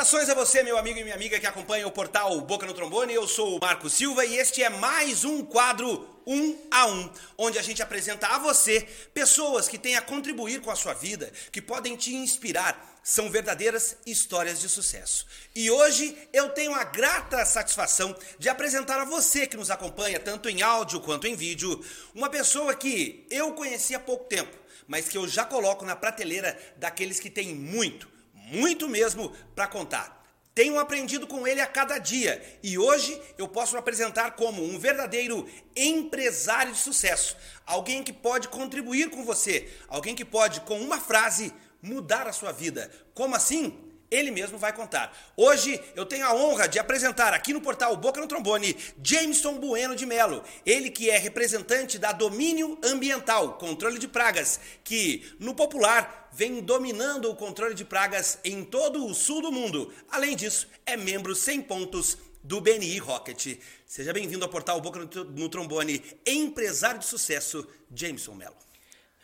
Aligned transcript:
Saudações 0.00 0.30
a 0.30 0.34
você, 0.34 0.62
meu 0.62 0.78
amigo 0.78 0.98
e 0.98 1.02
minha 1.02 1.14
amiga 1.14 1.38
que 1.38 1.46
acompanha 1.46 1.86
o 1.86 1.90
portal 1.90 2.40
Boca 2.40 2.64
no 2.64 2.72
Trombone. 2.72 3.12
Eu 3.12 3.28
sou 3.28 3.58
o 3.58 3.60
Marco 3.60 3.90
Silva 3.90 4.24
e 4.24 4.38
este 4.38 4.62
é 4.62 4.70
mais 4.70 5.26
um 5.26 5.44
quadro 5.44 6.08
um 6.26 6.56
a 6.70 6.86
um, 6.86 7.10
onde 7.36 7.58
a 7.58 7.62
gente 7.62 7.82
apresenta 7.82 8.26
a 8.28 8.38
você 8.38 8.88
pessoas 9.12 9.68
que 9.68 9.76
têm 9.76 9.96
a 9.96 10.00
contribuir 10.00 10.62
com 10.62 10.70
a 10.70 10.74
sua 10.74 10.94
vida, 10.94 11.30
que 11.52 11.60
podem 11.60 11.96
te 11.96 12.14
inspirar. 12.14 12.98
São 13.04 13.30
verdadeiras 13.30 13.98
histórias 14.06 14.58
de 14.58 14.70
sucesso. 14.70 15.26
E 15.54 15.70
hoje 15.70 16.16
eu 16.32 16.48
tenho 16.48 16.74
a 16.74 16.84
grata 16.84 17.44
satisfação 17.44 18.16
de 18.38 18.48
apresentar 18.48 19.00
a 19.00 19.04
você 19.04 19.46
que 19.46 19.56
nos 19.56 19.70
acompanha, 19.70 20.18
tanto 20.18 20.48
em 20.48 20.62
áudio 20.62 21.00
quanto 21.00 21.26
em 21.26 21.36
vídeo, 21.36 21.78
uma 22.14 22.30
pessoa 22.30 22.74
que 22.74 23.26
eu 23.30 23.52
conheci 23.52 23.94
há 23.94 24.00
pouco 24.00 24.24
tempo, 24.24 24.56
mas 24.88 25.10
que 25.10 25.18
eu 25.18 25.28
já 25.28 25.44
coloco 25.44 25.84
na 25.84 25.94
prateleira 25.94 26.58
daqueles 26.78 27.20
que 27.20 27.28
têm 27.28 27.54
muito, 27.54 28.08
muito 28.50 28.88
mesmo 28.88 29.32
para 29.54 29.66
contar. 29.66 30.20
Tenho 30.54 30.78
aprendido 30.78 31.26
com 31.26 31.46
ele 31.46 31.60
a 31.60 31.66
cada 31.66 31.96
dia 31.98 32.42
e 32.62 32.76
hoje 32.76 33.20
eu 33.38 33.46
posso 33.46 33.76
apresentar 33.76 34.32
como 34.32 34.62
um 34.62 34.78
verdadeiro 34.78 35.48
empresário 35.76 36.72
de 36.72 36.78
sucesso. 36.78 37.36
Alguém 37.64 38.02
que 38.02 38.12
pode 38.12 38.48
contribuir 38.48 39.10
com 39.10 39.24
você, 39.24 39.70
alguém 39.88 40.14
que 40.14 40.24
pode, 40.24 40.60
com 40.62 40.80
uma 40.80 41.00
frase, 41.00 41.52
mudar 41.80 42.26
a 42.26 42.32
sua 42.32 42.52
vida. 42.52 42.90
Como 43.14 43.34
assim? 43.36 43.89
Ele 44.10 44.32
mesmo 44.32 44.58
vai 44.58 44.72
contar. 44.72 45.16
Hoje 45.36 45.80
eu 45.94 46.04
tenho 46.04 46.26
a 46.26 46.34
honra 46.34 46.66
de 46.66 46.80
apresentar 46.80 47.32
aqui 47.32 47.52
no 47.52 47.60
portal 47.60 47.96
Boca 47.96 48.20
no 48.20 48.26
Trombone 48.26 48.76
Jameson 49.00 49.58
Bueno 49.60 49.94
de 49.94 50.04
Melo, 50.04 50.42
ele 50.66 50.90
que 50.90 51.08
é 51.08 51.16
representante 51.16 51.96
da 51.96 52.10
Domínio 52.10 52.76
Ambiental, 52.82 53.56
controle 53.56 54.00
de 54.00 54.08
pragas, 54.08 54.58
que 54.82 55.32
no 55.38 55.54
popular 55.54 56.28
vem 56.32 56.60
dominando 56.60 57.30
o 57.30 57.36
controle 57.36 57.74
de 57.74 57.84
pragas 57.84 58.38
em 58.42 58.64
todo 58.64 59.06
o 59.06 59.14
sul 59.14 59.42
do 59.42 59.52
mundo. 59.52 59.92
Além 60.10 60.34
disso, 60.34 60.66
é 60.84 60.96
membro 60.96 61.32
100 61.32 61.62
pontos 61.62 62.18
do 62.42 62.60
BNI 62.60 62.98
Rocket. 62.98 63.58
Seja 63.86 64.12
bem-vindo 64.12 64.44
ao 64.44 64.50
portal 64.50 64.80
Boca 64.80 64.98
no 64.98 65.48
Trombone, 65.48 66.02
empresário 66.26 66.98
de 66.98 67.06
sucesso, 67.06 67.64
Jameson 67.94 68.34
Melo. 68.34 68.56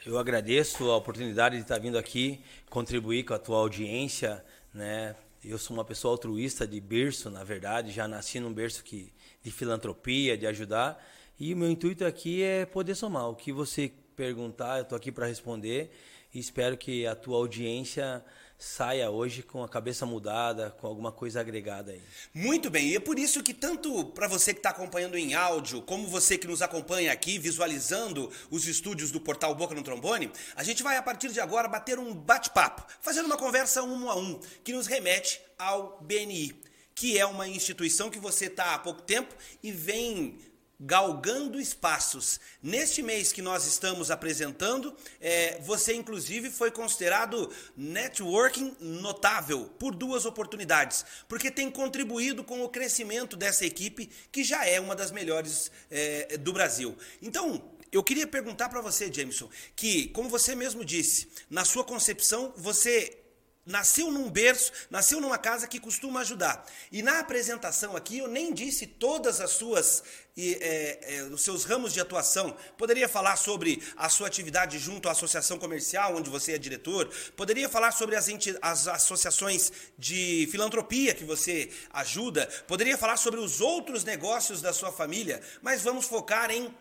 Eu 0.05 0.17
agradeço 0.19 0.89
a 0.89 0.97
oportunidade 0.97 1.57
de 1.57 1.63
estar 1.63 1.81
vindo 1.81 1.99
aqui 1.99 2.41
contribuir 2.71 3.25
com 3.25 3.35
a 3.35 3.39
tua 3.41 3.59
audiência 3.59 4.45
né? 4.77 5.17
Eu 5.43 5.59
sou 5.59 5.77
uma 5.77 5.85
pessoa 5.85 6.13
altruísta 6.13 6.67
de 6.67 6.81
berço, 6.81 7.31
na 7.31 7.43
verdade, 7.43 7.91
já 7.91 8.07
nasci 8.07 8.39
num 8.39 8.53
berço 8.53 8.85
que, 8.85 9.13
de 9.43 9.51
filantropia, 9.51 10.37
de 10.37 10.47
ajudar. 10.47 11.03
E 11.39 11.55
o 11.55 11.57
meu 11.57 11.71
intuito 11.71 12.05
aqui 12.05 12.43
é 12.43 12.67
poder 12.67 12.95
somar. 12.95 13.29
O 13.29 13.35
que 13.35 13.53
você 13.53 13.93
perguntar, 14.15 14.79
eu 14.79 14.83
estou 14.83 14.97
aqui 14.97 15.11
para 15.11 15.27
responder. 15.27 15.91
E 16.35 16.39
espero 16.39 16.77
que 16.77 17.07
a 17.07 17.15
tua 17.15 17.37
audiência 17.39 18.23
saia 18.59 19.11
hoje 19.11 19.43
com 19.43 19.63
a 19.63 19.69
cabeça 19.69 20.07
mudada, 20.07 20.71
com 20.71 20.87
alguma 20.87 21.13
coisa 21.13 21.41
agregada 21.41 21.93
aí. 21.93 22.03
Muito 22.33 22.71
bem, 22.71 22.89
e 22.89 22.97
é 22.97 23.01
por 23.01 23.19
isso 23.19 23.43
que 23.43 23.53
tanto 23.53 24.07
para 24.07 24.27
você 24.27 24.53
que 24.53 24.61
está 24.61 24.71
acompanhando 24.71 25.17
em 25.17 25.35
áudio, 25.35 25.83
como 25.83 26.09
você 26.09 26.39
que 26.39 26.47
nos 26.47 26.63
acompanha 26.63 27.13
aqui 27.13 27.39
visualizando 27.39 28.31
os 28.51 28.67
estúdios 28.67 29.11
do 29.11 29.21
portal 29.21 29.55
Boca 29.55 29.75
no 29.75 29.83
Trombone, 29.83 30.31
a 30.55 30.63
gente 30.63 30.83
vai 30.83 30.97
a 30.97 31.03
partir 31.03 31.31
de 31.31 31.41
agora 31.41 31.69
bater 31.69 31.99
um 31.99 32.15
bate-papo, 32.15 32.87
fazendo 33.01 33.27
uma 33.27 33.37
conversa 33.37 33.83
um 33.83 34.11
a 34.11 34.17
um, 34.17 34.41
que 34.65 34.73
nos 34.73 34.87
remete 34.87 35.41
ao 35.59 35.99
BNI, 36.01 36.59
que 36.95 37.19
é 37.19 37.27
uma 37.27 37.47
instituição 37.47 38.11
que 38.11 38.19
você 38.19 38.47
está 38.47 38.75
há 38.75 38.79
pouco 38.79 39.03
tempo 39.03 39.35
e 39.63 39.71
vem 39.71 40.39
galgando 40.79 41.61
espaços. 41.61 42.39
Neste 42.63 43.03
mês 43.03 43.33
que 43.33 43.43
nós 43.43 43.67
estamos 43.67 44.11
apresentando, 44.11 44.95
é, 45.21 45.59
você 45.61 45.95
inclusive 45.95 46.51
foi 46.51 46.71
considerado 46.71 47.51
networking 47.77 48.77
notável 48.81 49.65
por 49.79 49.95
duas 49.95 50.27
oportunidades, 50.27 51.05
porque 51.29 51.51
tem 51.51 51.71
contribuído 51.71 52.45
com 52.45 52.63
o 52.63 52.69
crescimento 52.69 53.37
dessa 53.37 53.65
equipe 53.65 54.11
que 54.31 54.45
já 54.45 54.67
é 54.67 54.81
uma 54.81 54.95
das 54.95 55.11
melhores 55.11 55.71
é, 55.91 56.37
do 56.37 56.53
Brasil. 56.53 56.97
Então, 57.23 57.71
eu 57.91 58.03
queria 58.03 58.27
perguntar 58.27 58.69
para 58.69 58.81
você, 58.81 59.11
Jameson, 59.13 59.49
que, 59.75 60.09
como 60.09 60.29
você 60.29 60.55
mesmo 60.55 60.85
disse, 60.85 61.29
na 61.49 61.65
sua 61.65 61.85
concepção, 61.85 62.53
você 62.57 63.26
nasceu 63.67 64.11
num 64.13 64.31
berço, 64.31 64.73
nasceu 64.89 65.21
numa 65.21 65.37
casa 65.37 65.67
que 65.67 65.81
costuma 65.81 66.21
ajudar. 66.21 66.65
E 66.93 67.03
na 67.03 67.19
apresentação 67.19 67.97
aqui 67.97 68.19
eu 68.19 68.29
nem 68.29 68.55
disse 68.55 68.87
todas 68.87 69.41
as 69.41 69.51
suas 69.51 70.05
é, 70.39 71.17
é, 71.17 71.23
os 71.25 71.43
seus 71.43 71.65
ramos 71.65 71.93
de 71.95 72.01
atuação. 72.01 72.55
Poderia 72.77 73.09
falar 73.09 73.37
sobre 73.37 73.83
a 73.97 74.09
sua 74.09 74.27
atividade 74.27 74.79
junto 74.79 75.09
à 75.09 75.13
associação 75.13 75.59
comercial, 75.59 76.15
onde 76.15 76.29
você 76.29 76.53
é 76.53 76.59
diretor. 76.59 77.11
Poderia 77.35 77.69
falar 77.69 77.91
sobre 77.93 78.17
as, 78.17 78.29
as 78.61 78.87
associações 78.87 79.73
de 79.99 80.47
filantropia 80.51 81.15
que 81.15 81.25
você 81.25 81.71
ajuda. 81.91 82.47
Poderia 82.69 82.99
falar 82.99 83.17
sobre 83.17 83.41
os 83.41 83.63
outros 83.63 84.05
negócios 84.05 84.61
da 84.61 84.75
sua 84.75 84.93
família. 84.93 85.41
Mas 85.63 85.83
vamos 85.83 86.07
focar 86.07 86.51
em 86.51 86.73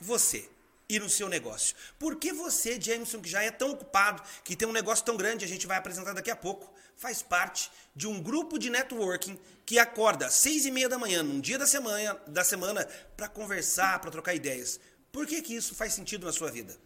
você 0.00 0.48
e 0.88 0.98
no 0.98 1.08
seu 1.08 1.28
negócio. 1.28 1.74
Por 1.98 2.16
que 2.16 2.32
você, 2.32 2.80
Jameson, 2.80 3.20
que 3.20 3.28
já 3.28 3.42
é 3.42 3.50
tão 3.50 3.72
ocupado, 3.72 4.22
que 4.44 4.54
tem 4.54 4.68
um 4.68 4.72
negócio 4.72 5.04
tão 5.04 5.16
grande, 5.16 5.44
a 5.44 5.48
gente 5.48 5.66
vai 5.66 5.76
apresentar 5.76 6.12
daqui 6.12 6.30
a 6.30 6.36
pouco, 6.36 6.72
faz 6.96 7.22
parte 7.22 7.70
de 7.94 8.06
um 8.06 8.22
grupo 8.22 8.58
de 8.58 8.70
networking 8.70 9.38
que 9.64 9.78
acorda 9.78 10.26
às 10.26 10.34
seis 10.34 10.64
e 10.64 10.70
meia 10.70 10.88
da 10.88 10.98
manhã, 10.98 11.22
num 11.22 11.40
dia 11.40 11.58
da 11.58 11.66
semana, 11.66 12.16
da 12.26 12.44
semana 12.44 12.86
para 13.16 13.28
conversar, 13.28 14.00
para 14.00 14.10
trocar 14.10 14.34
ideias. 14.34 14.78
Por 15.10 15.26
que, 15.26 15.42
que 15.42 15.54
isso 15.54 15.74
faz 15.74 15.92
sentido 15.92 16.26
na 16.26 16.32
sua 16.32 16.50
vida? 16.50 16.76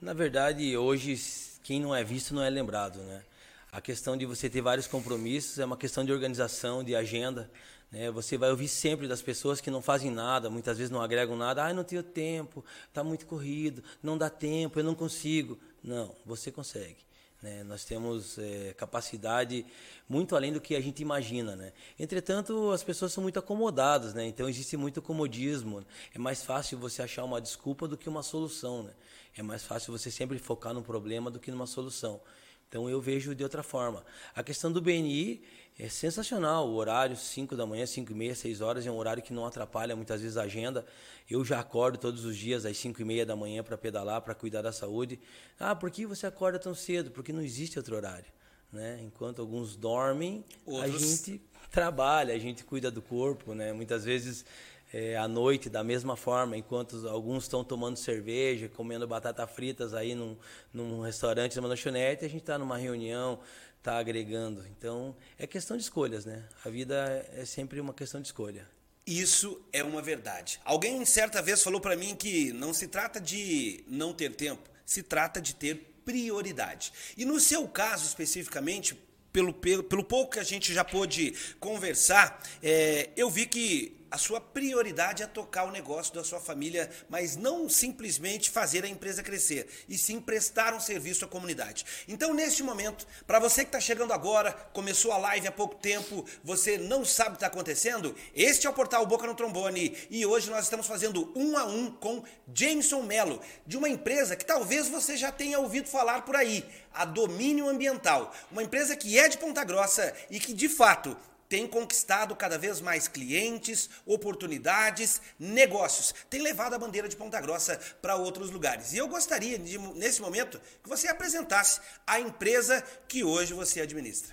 Na 0.00 0.12
verdade, 0.12 0.76
hoje, 0.76 1.20
quem 1.62 1.80
não 1.80 1.94
é 1.94 2.02
visto 2.02 2.34
não 2.34 2.42
é 2.42 2.50
lembrado, 2.50 3.00
né? 3.02 3.22
A 3.70 3.80
questão 3.80 4.16
de 4.16 4.26
você 4.26 4.50
ter 4.50 4.60
vários 4.60 4.88
compromissos 4.88 5.58
é 5.58 5.64
uma 5.64 5.76
questão 5.76 6.04
de 6.04 6.10
organização, 6.10 6.82
de 6.82 6.96
agenda. 6.96 7.48
Né? 7.90 8.10
Você 8.10 8.38
vai 8.38 8.50
ouvir 8.50 8.68
sempre 8.68 9.08
das 9.08 9.22
pessoas 9.22 9.60
que 9.60 9.70
não 9.70 9.82
fazem 9.82 10.10
nada, 10.10 10.48
muitas 10.48 10.78
vezes 10.78 10.90
não 10.90 11.02
agregam 11.02 11.36
nada. 11.36 11.64
Ah, 11.64 11.72
não 11.72 11.84
tenho 11.84 12.02
tempo, 12.02 12.64
está 12.88 13.02
muito 13.02 13.26
corrido, 13.26 13.82
não 14.02 14.16
dá 14.16 14.30
tempo, 14.30 14.78
eu 14.78 14.84
não 14.84 14.94
consigo. 14.94 15.58
Não, 15.82 16.14
você 16.24 16.50
consegue. 16.50 16.98
Né? 17.42 17.64
Nós 17.64 17.84
temos 17.84 18.38
é, 18.38 18.74
capacidade 18.74 19.64
muito 20.08 20.36
além 20.36 20.52
do 20.52 20.60
que 20.60 20.76
a 20.76 20.80
gente 20.80 21.00
imagina. 21.00 21.56
Né? 21.56 21.72
Entretanto, 21.98 22.70
as 22.70 22.84
pessoas 22.84 23.12
são 23.12 23.22
muito 23.22 23.38
acomodadas, 23.38 24.12
né? 24.12 24.26
então 24.26 24.48
existe 24.48 24.76
muito 24.76 25.00
comodismo. 25.00 25.84
É 26.14 26.18
mais 26.18 26.42
fácil 26.42 26.78
você 26.78 27.02
achar 27.02 27.24
uma 27.24 27.40
desculpa 27.40 27.88
do 27.88 27.96
que 27.96 28.08
uma 28.08 28.22
solução. 28.22 28.82
Né? 28.82 28.92
É 29.36 29.42
mais 29.42 29.64
fácil 29.64 29.96
você 29.96 30.10
sempre 30.10 30.38
focar 30.38 30.74
no 30.74 30.82
problema 30.82 31.30
do 31.30 31.40
que 31.40 31.50
numa 31.50 31.66
solução. 31.66 32.20
Então 32.68 32.88
eu 32.88 33.00
vejo 33.00 33.34
de 33.34 33.42
outra 33.42 33.64
forma. 33.64 34.04
A 34.34 34.44
questão 34.44 34.70
do 34.70 34.80
BNI 34.80 35.42
é 35.80 35.88
sensacional. 35.88 36.68
O 36.68 36.74
horário, 36.74 37.16
5 37.16 37.56
da 37.56 37.64
manhã, 37.64 37.86
5 37.86 38.12
e 38.12 38.14
meia, 38.14 38.34
6 38.34 38.60
horas, 38.60 38.86
é 38.86 38.90
um 38.90 38.96
horário 38.96 39.22
que 39.22 39.32
não 39.32 39.46
atrapalha 39.46 39.96
muitas 39.96 40.20
vezes 40.20 40.36
a 40.36 40.42
agenda. 40.42 40.84
Eu 41.28 41.42
já 41.44 41.58
acordo 41.58 41.96
todos 41.96 42.24
os 42.24 42.36
dias 42.36 42.66
às 42.66 42.76
5 42.76 43.00
e 43.00 43.04
meia 43.04 43.24
da 43.24 43.34
manhã 43.34 43.62
para 43.62 43.78
pedalar, 43.78 44.20
para 44.20 44.34
cuidar 44.34 44.60
da 44.60 44.72
saúde. 44.72 45.18
Ah, 45.58 45.74
por 45.74 45.90
que 45.90 46.04
você 46.04 46.26
acorda 46.26 46.58
tão 46.58 46.74
cedo? 46.74 47.10
Porque 47.10 47.32
não 47.32 47.40
existe 47.40 47.78
outro 47.78 47.96
horário. 47.96 48.30
Né? 48.70 49.00
Enquanto 49.02 49.40
alguns 49.40 49.74
dormem, 49.74 50.44
Outros... 50.66 50.94
a 50.94 50.98
gente 50.98 51.40
trabalha, 51.70 52.34
a 52.34 52.38
gente 52.38 52.62
cuida 52.62 52.90
do 52.90 53.00
corpo. 53.00 53.54
Né? 53.54 53.72
Muitas 53.72 54.04
vezes 54.04 54.44
é, 54.92 55.16
à 55.16 55.28
noite 55.28 55.70
da 55.70 55.84
mesma 55.84 56.16
forma, 56.16 56.56
enquanto 56.56 57.08
alguns 57.08 57.44
estão 57.44 57.62
tomando 57.62 57.96
cerveja, 57.96 58.68
comendo 58.68 59.06
batata 59.06 59.46
fritas 59.46 59.94
aí 59.94 60.14
num, 60.14 60.36
num 60.74 61.00
restaurante, 61.00 61.56
numa 61.56 61.68
lanchonete, 61.68 62.24
a 62.24 62.28
gente 62.28 62.40
está 62.40 62.58
numa 62.58 62.76
reunião, 62.76 63.38
está 63.80 63.98
agregando. 63.98 64.64
Então, 64.68 65.16
é 65.38 65.46
questão 65.46 65.76
de 65.76 65.82
escolhas, 65.82 66.24
né? 66.24 66.44
A 66.64 66.68
vida 66.68 67.26
é 67.32 67.44
sempre 67.44 67.80
uma 67.80 67.92
questão 67.92 68.20
de 68.20 68.28
escolha. 68.28 68.68
Isso 69.06 69.60
é 69.72 69.82
uma 69.82 70.00
verdade. 70.00 70.60
Alguém 70.64 71.04
certa 71.04 71.42
vez 71.42 71.62
falou 71.62 71.80
para 71.80 71.96
mim 71.96 72.14
que 72.14 72.52
não 72.52 72.72
se 72.72 72.86
trata 72.86 73.20
de 73.20 73.82
não 73.88 74.12
ter 74.12 74.36
tempo, 74.36 74.68
se 74.84 75.02
trata 75.02 75.40
de 75.40 75.54
ter 75.54 75.76
prioridade. 76.04 76.92
E 77.16 77.24
no 77.24 77.40
seu 77.40 77.66
caso 77.66 78.06
especificamente, 78.06 78.94
pelo, 79.32 79.52
pelo, 79.52 79.82
pelo 79.82 80.04
pouco 80.04 80.32
que 80.32 80.38
a 80.38 80.44
gente 80.44 80.72
já 80.72 80.84
pôde 80.84 81.34
conversar, 81.58 82.40
é, 82.62 83.10
eu 83.16 83.30
vi 83.30 83.46
que 83.46 83.99
a 84.10 84.18
sua 84.18 84.40
prioridade 84.40 85.22
é 85.22 85.26
tocar 85.26 85.64
o 85.64 85.70
negócio 85.70 86.12
da 86.12 86.24
sua 86.24 86.40
família, 86.40 86.90
mas 87.08 87.36
não 87.36 87.68
simplesmente 87.68 88.50
fazer 88.50 88.84
a 88.84 88.88
empresa 88.88 89.22
crescer, 89.22 89.68
e 89.88 89.96
sim 89.96 90.20
prestar 90.20 90.74
um 90.74 90.80
serviço 90.80 91.24
à 91.24 91.28
comunidade. 91.28 91.84
Então, 92.08 92.34
neste 92.34 92.62
momento, 92.62 93.06
para 93.26 93.38
você 93.38 93.62
que 93.62 93.68
está 93.68 93.80
chegando 93.80 94.12
agora, 94.12 94.52
começou 94.72 95.12
a 95.12 95.18
live 95.18 95.46
há 95.46 95.52
pouco 95.52 95.76
tempo, 95.76 96.24
você 96.42 96.76
não 96.76 97.04
sabe 97.04 97.30
o 97.30 97.32
que 97.32 97.36
está 97.36 97.46
acontecendo, 97.46 98.14
este 98.34 98.66
é 98.66 98.70
o 98.70 98.74
portal 98.74 99.06
Boca 99.06 99.26
no 99.26 99.34
Trombone 99.34 99.96
e 100.10 100.26
hoje 100.26 100.50
nós 100.50 100.64
estamos 100.64 100.86
fazendo 100.86 101.32
um 101.36 101.56
a 101.56 101.64
um 101.64 101.90
com 101.90 102.22
Jameson 102.52 103.02
Mello, 103.02 103.40
de 103.66 103.76
uma 103.76 103.88
empresa 103.88 104.34
que 104.34 104.44
talvez 104.44 104.88
você 104.88 105.16
já 105.16 105.30
tenha 105.30 105.58
ouvido 105.58 105.88
falar 105.88 106.22
por 106.22 106.34
aí, 106.34 106.64
a 106.92 107.04
Domínio 107.04 107.68
Ambiental, 107.68 108.34
uma 108.50 108.62
empresa 108.62 108.96
que 108.96 109.18
é 109.18 109.28
de 109.28 109.38
Ponta 109.38 109.62
Grossa 109.62 110.12
e 110.28 110.40
que 110.40 110.52
de 110.52 110.68
fato 110.68 111.16
tem 111.50 111.66
conquistado 111.66 112.36
cada 112.36 112.56
vez 112.56 112.80
mais 112.80 113.08
clientes, 113.08 113.90
oportunidades, 114.06 115.20
negócios, 115.36 116.14
tem 116.30 116.40
levado 116.40 116.74
a 116.74 116.78
bandeira 116.78 117.08
de 117.08 117.16
Ponta 117.16 117.40
Grossa 117.40 117.76
para 118.00 118.14
outros 118.14 118.52
lugares. 118.52 118.92
E 118.92 118.98
eu 118.98 119.08
gostaria, 119.08 119.58
de, 119.58 119.76
nesse 119.76 120.22
momento, 120.22 120.60
que 120.80 120.88
você 120.88 121.08
apresentasse 121.08 121.80
a 122.06 122.20
empresa 122.20 122.80
que 123.08 123.24
hoje 123.24 123.52
você 123.52 123.80
administra. 123.80 124.32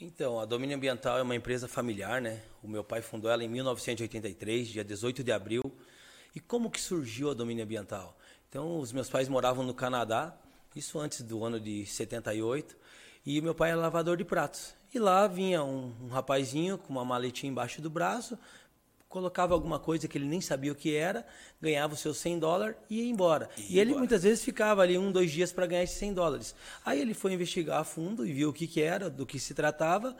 Então, 0.00 0.38
a 0.38 0.44
Domínio 0.44 0.76
Ambiental 0.76 1.18
é 1.18 1.22
uma 1.22 1.34
empresa 1.34 1.66
familiar, 1.66 2.22
né? 2.22 2.40
O 2.62 2.68
meu 2.68 2.84
pai 2.84 3.02
fundou 3.02 3.28
ela 3.28 3.42
em 3.42 3.48
1983, 3.48 4.68
dia 4.68 4.84
18 4.84 5.24
de 5.24 5.32
abril. 5.32 5.62
E 6.36 6.40
como 6.40 6.70
que 6.70 6.80
surgiu 6.80 7.32
a 7.32 7.34
Domínio 7.34 7.64
Ambiental? 7.64 8.16
Então, 8.48 8.78
os 8.78 8.92
meus 8.92 9.10
pais 9.10 9.28
moravam 9.28 9.64
no 9.64 9.74
Canadá, 9.74 10.32
isso 10.76 11.00
antes 11.00 11.20
do 11.22 11.44
ano 11.44 11.58
de 11.58 11.84
78, 11.84 12.76
e 13.24 13.40
meu 13.40 13.54
pai 13.54 13.70
era 13.70 13.80
lavador 13.80 14.16
de 14.16 14.24
pratos. 14.24 14.74
E 14.94 14.98
lá 14.98 15.26
vinha 15.26 15.62
um, 15.64 15.92
um 16.02 16.08
rapazinho 16.08 16.78
com 16.78 16.92
uma 16.92 17.04
maletinha 17.04 17.50
embaixo 17.50 17.82
do 17.82 17.90
braço, 17.90 18.38
colocava 19.08 19.54
alguma 19.54 19.78
coisa 19.78 20.08
que 20.08 20.18
ele 20.18 20.26
nem 20.26 20.40
sabia 20.40 20.72
o 20.72 20.74
que 20.74 20.94
era, 20.94 21.24
ganhava 21.60 21.94
os 21.94 22.00
seus 22.00 22.18
100 22.18 22.38
dólares 22.40 22.76
e 22.90 23.00
ia 23.00 23.08
embora. 23.08 23.48
E, 23.56 23.74
e 23.74 23.78
ele 23.78 23.90
embora. 23.90 23.98
muitas 24.00 24.22
vezes 24.24 24.44
ficava 24.44 24.82
ali 24.82 24.98
um, 24.98 25.12
dois 25.12 25.30
dias 25.30 25.52
para 25.52 25.66
ganhar 25.66 25.84
esses 25.84 25.96
100 25.98 26.14
dólares. 26.14 26.54
Aí 26.84 27.00
ele 27.00 27.14
foi 27.14 27.32
investigar 27.32 27.80
a 27.80 27.84
fundo 27.84 28.26
e 28.26 28.32
viu 28.32 28.50
o 28.50 28.52
que, 28.52 28.66
que 28.66 28.82
era, 28.82 29.08
do 29.08 29.24
que 29.24 29.38
se 29.38 29.54
tratava, 29.54 30.16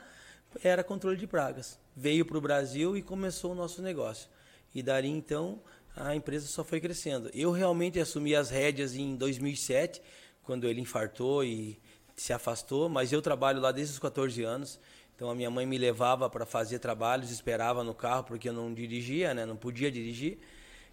era 0.63 0.83
controle 0.83 1.17
de 1.17 1.27
pragas. 1.27 1.77
Veio 1.95 2.25
para 2.25 2.37
o 2.37 2.41
Brasil 2.41 2.95
e 2.95 3.01
começou 3.01 3.51
o 3.51 3.55
nosso 3.55 3.81
negócio. 3.81 4.29
E 4.73 4.81
dali 4.81 5.09
então 5.09 5.61
a 5.95 6.15
empresa 6.15 6.47
só 6.47 6.63
foi 6.63 6.79
crescendo. 6.79 7.29
Eu 7.33 7.51
realmente 7.51 7.99
assumi 7.99 8.35
as 8.35 8.49
rédeas 8.49 8.95
em 8.95 9.15
2007, 9.15 10.01
quando 10.43 10.67
ele 10.67 10.81
infartou 10.81 11.43
e 11.43 11.79
se 12.15 12.31
afastou, 12.33 12.87
mas 12.87 13.11
eu 13.11 13.21
trabalho 13.21 13.59
lá 13.59 13.71
desde 13.71 13.93
os 13.93 13.99
14 13.99 14.43
anos. 14.43 14.79
Então 15.15 15.29
a 15.29 15.35
minha 15.35 15.49
mãe 15.49 15.65
me 15.65 15.77
levava 15.77 16.29
para 16.29 16.45
fazer 16.45 16.79
trabalhos, 16.79 17.31
esperava 17.31 17.83
no 17.83 17.93
carro 17.93 18.23
porque 18.23 18.49
eu 18.49 18.53
não 18.53 18.73
dirigia, 18.73 19.33
né? 19.33 19.45
não 19.45 19.55
podia 19.55 19.91
dirigir 19.91 20.39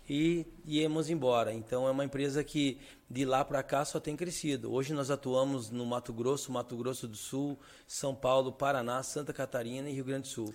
e 0.09 0.47
íamos 0.65 1.11
embora. 1.11 1.53
Então 1.53 1.87
é 1.87 1.91
uma 1.91 2.05
empresa 2.05 2.43
que 2.43 2.79
de 3.09 3.25
lá 3.25 3.45
para 3.45 3.63
cá 3.63 3.85
só 3.85 4.01
tem 4.01 4.17
crescido. 4.17 4.73
Hoje 4.73 4.93
nós 4.93 5.11
atuamos 5.11 5.71
no 5.71 5.85
Mato 5.85 6.13
Grosso, 6.13 6.53
Mato 6.53 6.77
Grosso 6.77 7.07
do 7.07 7.17
Sul, 7.17 7.59
São 7.87 8.15
Paulo, 8.15 8.53
Paraná, 8.53 9.03
Santa 9.03 9.33
Catarina 9.33 9.89
e 9.89 9.95
Rio 9.95 10.05
Grande 10.05 10.23
do 10.23 10.29
Sul. 10.29 10.55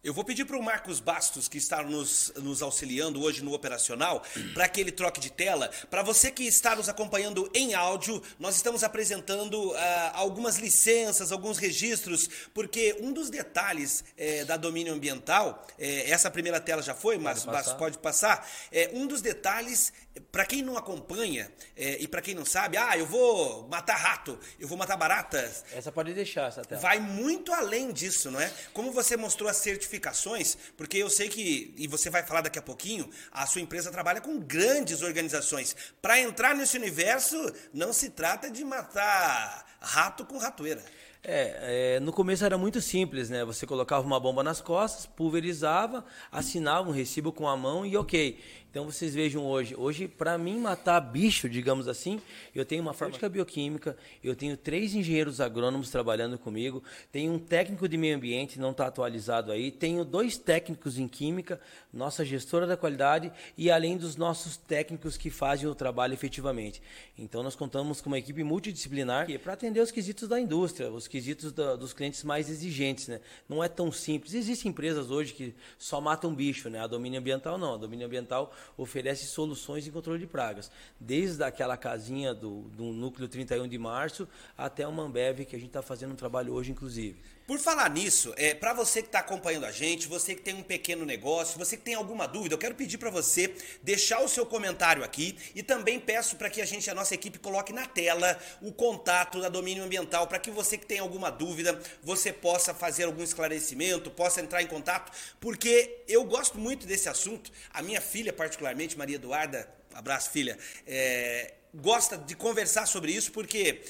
Eu 0.00 0.14
vou 0.14 0.22
pedir 0.22 0.44
para 0.44 0.56
o 0.56 0.62
Marcos 0.62 1.00
Bastos, 1.00 1.48
que 1.48 1.58
está 1.58 1.82
nos, 1.82 2.32
nos 2.36 2.62
auxiliando 2.62 3.20
hoje 3.20 3.42
no 3.42 3.52
operacional, 3.52 4.22
para 4.54 4.68
que 4.68 4.80
ele 4.80 4.92
troque 4.92 5.18
de 5.18 5.28
tela. 5.28 5.68
Para 5.90 6.04
você 6.04 6.30
que 6.30 6.44
está 6.44 6.76
nos 6.76 6.88
acompanhando 6.88 7.50
em 7.52 7.74
áudio, 7.74 8.22
nós 8.38 8.54
estamos 8.54 8.84
apresentando 8.84 9.72
uh, 9.72 9.76
algumas 10.12 10.56
licenças, 10.56 11.32
alguns 11.32 11.58
registros, 11.58 12.30
porque 12.54 12.96
um 13.00 13.12
dos 13.12 13.28
detalhes 13.28 14.04
eh, 14.16 14.44
da 14.44 14.56
domínio 14.56 14.92
ambiental, 14.92 15.66
eh, 15.76 16.08
essa 16.08 16.30
primeira 16.30 16.60
tela 16.60 16.80
já 16.80 16.94
foi, 16.94 17.18
Marcos 17.18 17.44
Bastos, 17.44 17.72
pode 17.72 17.98
passar. 17.98 18.48
É, 18.70 18.90
um 18.94 19.04
dos 19.04 19.20
detalhes, 19.20 19.92
para 20.32 20.44
quem 20.44 20.62
não 20.62 20.76
acompanha 20.76 21.50
e 21.76 22.06
para 22.08 22.22
quem 22.22 22.34
não 22.34 22.44
sabe, 22.44 22.76
ah, 22.76 22.96
eu 22.96 23.06
vou 23.06 23.68
matar 23.68 23.96
rato, 23.96 24.38
eu 24.58 24.68
vou 24.68 24.76
matar 24.76 24.96
baratas. 24.96 25.64
Essa 25.72 25.92
pode 25.92 26.12
deixar, 26.14 26.48
essa 26.48 26.62
tela. 26.62 26.80
Vai 26.80 26.98
muito 27.00 27.52
além 27.52 27.92
disso, 27.92 28.30
não 28.30 28.40
é? 28.40 28.52
Como 28.72 28.92
você 28.92 29.16
mostrou 29.16 29.48
a 29.48 29.52
certificação 29.52 29.88
certificações, 29.88 30.56
porque 30.76 30.98
eu 30.98 31.10
sei 31.10 31.28
que, 31.28 31.74
e 31.76 31.86
você 31.86 32.10
vai 32.10 32.22
falar 32.22 32.42
daqui 32.42 32.58
a 32.58 32.62
pouquinho, 32.62 33.08
a 33.32 33.46
sua 33.46 33.60
empresa 33.60 33.90
trabalha 33.90 34.20
com 34.20 34.38
grandes 34.38 35.02
organizações. 35.02 35.74
Para 36.00 36.20
entrar 36.20 36.54
nesse 36.54 36.76
universo, 36.76 37.36
não 37.72 37.92
se 37.92 38.10
trata 38.10 38.50
de 38.50 38.64
matar 38.64 39.66
rato 39.80 40.24
com 40.24 40.38
ratoeira. 40.38 40.82
É, 41.22 41.96
é, 41.96 42.00
no 42.00 42.12
começo 42.12 42.44
era 42.44 42.56
muito 42.56 42.80
simples, 42.80 43.28
né? 43.28 43.44
Você 43.44 43.66
colocava 43.66 44.06
uma 44.06 44.20
bomba 44.20 44.42
nas 44.42 44.60
costas, 44.60 45.04
pulverizava, 45.04 46.04
assinava 46.30 46.88
um 46.88 46.92
recibo 46.92 47.32
com 47.32 47.48
a 47.48 47.56
mão 47.56 47.84
e 47.84 47.96
ok. 47.96 48.38
Então 48.70 48.84
vocês 48.84 49.14
vejam 49.14 49.46
hoje, 49.46 49.74
hoje 49.74 50.06
para 50.06 50.36
mim 50.36 50.58
matar 50.58 51.00
bicho, 51.00 51.48
digamos 51.48 51.88
assim, 51.88 52.20
eu 52.54 52.66
tenho 52.66 52.82
uma 52.82 52.92
fábrica 52.92 53.26
bioquímica, 53.26 53.96
eu 54.22 54.36
tenho 54.36 54.58
três 54.58 54.94
engenheiros 54.94 55.40
agrônomos 55.40 55.88
trabalhando 55.88 56.36
comigo, 56.38 56.82
tenho 57.10 57.32
um 57.32 57.38
técnico 57.38 57.88
de 57.88 57.96
meio 57.96 58.14
ambiente, 58.14 58.60
não 58.60 58.72
está 58.72 58.86
atualizado 58.86 59.50
aí, 59.50 59.70
tenho 59.70 60.04
dois 60.04 60.36
técnicos 60.36 60.98
em 60.98 61.08
química, 61.08 61.58
nossa 61.90 62.26
gestora 62.26 62.66
da 62.66 62.76
qualidade 62.76 63.32
e 63.56 63.70
além 63.70 63.96
dos 63.96 64.16
nossos 64.16 64.58
técnicos 64.58 65.16
que 65.16 65.30
fazem 65.30 65.66
o 65.66 65.74
trabalho 65.74 66.12
efetivamente. 66.12 66.82
Então 67.16 67.42
nós 67.42 67.56
contamos 67.56 68.02
com 68.02 68.10
uma 68.10 68.18
equipe 68.18 68.44
multidisciplinar 68.44 69.26
para 69.42 69.54
atender 69.54 69.80
os 69.80 69.90
quesitos 69.90 70.28
da 70.28 70.38
indústria, 70.38 70.90
os 70.90 71.08
quesitos 71.08 71.52
da, 71.52 71.74
dos 71.74 71.94
clientes 71.94 72.22
mais 72.22 72.50
exigentes, 72.50 73.08
né? 73.08 73.20
Não 73.48 73.64
é 73.64 73.68
tão 73.68 73.90
simples. 73.90 74.34
Existem 74.34 74.70
empresas 74.70 75.10
hoje 75.10 75.32
que 75.32 75.54
só 75.78 76.02
matam 76.02 76.34
bicho, 76.34 76.68
né? 76.68 76.80
A 76.80 76.86
domínio 76.86 77.18
ambiental 77.18 77.56
não, 77.56 77.74
a 77.74 77.76
domínio 77.78 78.06
ambiental 78.06 78.52
oferece 78.76 79.26
soluções 79.26 79.86
em 79.86 79.90
controle 79.90 80.18
de 80.18 80.26
pragas, 80.26 80.70
desde 80.98 81.42
aquela 81.42 81.76
casinha 81.76 82.34
do, 82.34 82.62
do 82.70 82.84
núcleo 82.84 83.28
31 83.28 83.68
de 83.68 83.78
março 83.78 84.28
até 84.56 84.86
o 84.86 84.92
Mambev, 84.92 85.44
que 85.44 85.56
a 85.56 85.58
gente 85.58 85.68
está 85.68 85.82
fazendo 85.82 86.12
um 86.12 86.16
trabalho 86.16 86.52
hoje, 86.52 86.70
inclusive. 86.70 87.18
Por 87.48 87.58
falar 87.58 87.88
nisso, 87.88 88.34
é, 88.36 88.52
para 88.52 88.74
você 88.74 89.00
que 89.00 89.08
está 89.08 89.20
acompanhando 89.20 89.64
a 89.64 89.72
gente, 89.72 90.06
você 90.06 90.34
que 90.34 90.42
tem 90.42 90.54
um 90.54 90.62
pequeno 90.62 91.06
negócio, 91.06 91.58
você 91.58 91.78
que 91.78 91.82
tem 91.82 91.94
alguma 91.94 92.28
dúvida, 92.28 92.54
eu 92.54 92.58
quero 92.58 92.74
pedir 92.74 92.98
para 92.98 93.08
você 93.08 93.54
deixar 93.82 94.20
o 94.20 94.28
seu 94.28 94.44
comentário 94.44 95.02
aqui 95.02 95.34
e 95.54 95.62
também 95.62 95.98
peço 95.98 96.36
para 96.36 96.50
que 96.50 96.60
a 96.60 96.66
gente, 96.66 96.90
a 96.90 96.94
nossa 96.94 97.14
equipe, 97.14 97.38
coloque 97.38 97.72
na 97.72 97.86
tela 97.86 98.38
o 98.60 98.70
contato 98.70 99.40
da 99.40 99.48
Domínio 99.48 99.82
Ambiental 99.82 100.26
para 100.26 100.38
que 100.38 100.50
você 100.50 100.76
que 100.76 100.84
tem 100.84 100.98
alguma 100.98 101.30
dúvida, 101.30 101.80
você 102.02 102.34
possa 102.34 102.74
fazer 102.74 103.04
algum 103.04 103.22
esclarecimento, 103.22 104.10
possa 104.10 104.42
entrar 104.42 104.62
em 104.62 104.66
contato, 104.66 105.10
porque 105.40 106.02
eu 106.06 106.24
gosto 106.24 106.58
muito 106.58 106.86
desse 106.86 107.08
assunto. 107.08 107.50
A 107.72 107.80
minha 107.80 108.02
filha, 108.02 108.30
particularmente, 108.48 108.96
Maria 108.96 109.16
Eduarda, 109.16 109.68
abraço 109.92 110.30
filha, 110.30 110.58
é, 110.86 111.54
gosta 111.74 112.16
de 112.16 112.34
conversar 112.34 112.86
sobre 112.86 113.12
isso 113.12 113.30
porque 113.30 113.82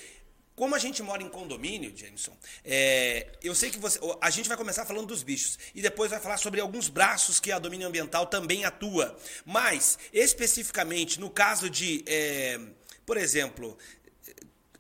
como 0.57 0.75
a 0.75 0.79
gente 0.81 1.01
mora 1.05 1.23
em 1.23 1.29
condomínio, 1.29 1.97
Jameson, 1.97 2.37
é, 2.65 3.29
eu 3.41 3.55
sei 3.55 3.71
que 3.71 3.79
você. 3.79 4.01
A 4.21 4.29
gente 4.29 4.49
vai 4.49 4.59
começar 4.59 4.85
falando 4.85 5.07
dos 5.07 5.23
bichos 5.23 5.57
e 5.73 5.81
depois 5.81 6.11
vai 6.11 6.19
falar 6.19 6.37
sobre 6.37 6.61
alguns 6.61 6.89
braços 6.89 7.39
que 7.39 7.53
a 7.53 7.61
domínio 7.61 7.87
ambiental 7.87 8.27
também 8.27 8.65
atua. 8.65 9.17
Mas, 9.47 9.97
especificamente, 10.13 11.21
no 11.21 11.31
caso 11.31 11.71
de, 11.71 12.03
é, 12.09 12.59
por 13.07 13.17
exemplo, 13.17 13.79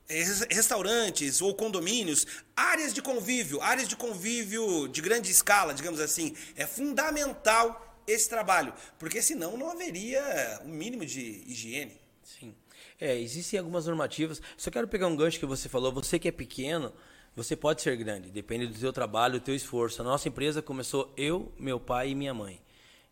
é, 0.08 0.24
restaurantes 0.50 1.40
ou 1.40 1.54
condomínios, 1.54 2.26
áreas 2.56 2.92
de 2.92 3.00
convívio, 3.00 3.62
áreas 3.62 3.86
de 3.86 3.94
convívio 3.94 4.88
de 4.88 5.00
grande 5.00 5.30
escala, 5.30 5.72
digamos 5.72 6.00
assim, 6.00 6.36
é 6.56 6.66
fundamental 6.66 7.87
esse 8.08 8.28
trabalho, 8.28 8.72
porque 8.98 9.22
senão 9.22 9.56
não 9.56 9.70
haveria 9.70 10.60
um 10.64 10.70
mínimo 10.70 11.04
de 11.04 11.44
higiene. 11.46 12.00
Sim. 12.22 12.54
É, 13.00 13.18
existem 13.18 13.58
algumas 13.58 13.86
normativas. 13.86 14.42
Só 14.56 14.70
quero 14.70 14.88
pegar 14.88 15.06
um 15.06 15.16
gancho 15.16 15.38
que 15.38 15.46
você 15.46 15.68
falou. 15.68 15.92
Você 15.92 16.18
que 16.18 16.28
é 16.28 16.32
pequeno, 16.32 16.92
você 17.36 17.54
pode 17.54 17.82
ser 17.82 17.96
grande. 17.96 18.30
Depende 18.30 18.66
do 18.66 18.76
seu 18.76 18.92
trabalho, 18.92 19.34
do 19.34 19.44
teu 19.44 19.54
esforço. 19.54 20.02
A 20.02 20.04
nossa 20.04 20.28
empresa 20.28 20.60
começou 20.60 21.12
eu, 21.16 21.52
meu 21.58 21.78
pai 21.78 22.10
e 22.10 22.14
minha 22.14 22.34
mãe. 22.34 22.60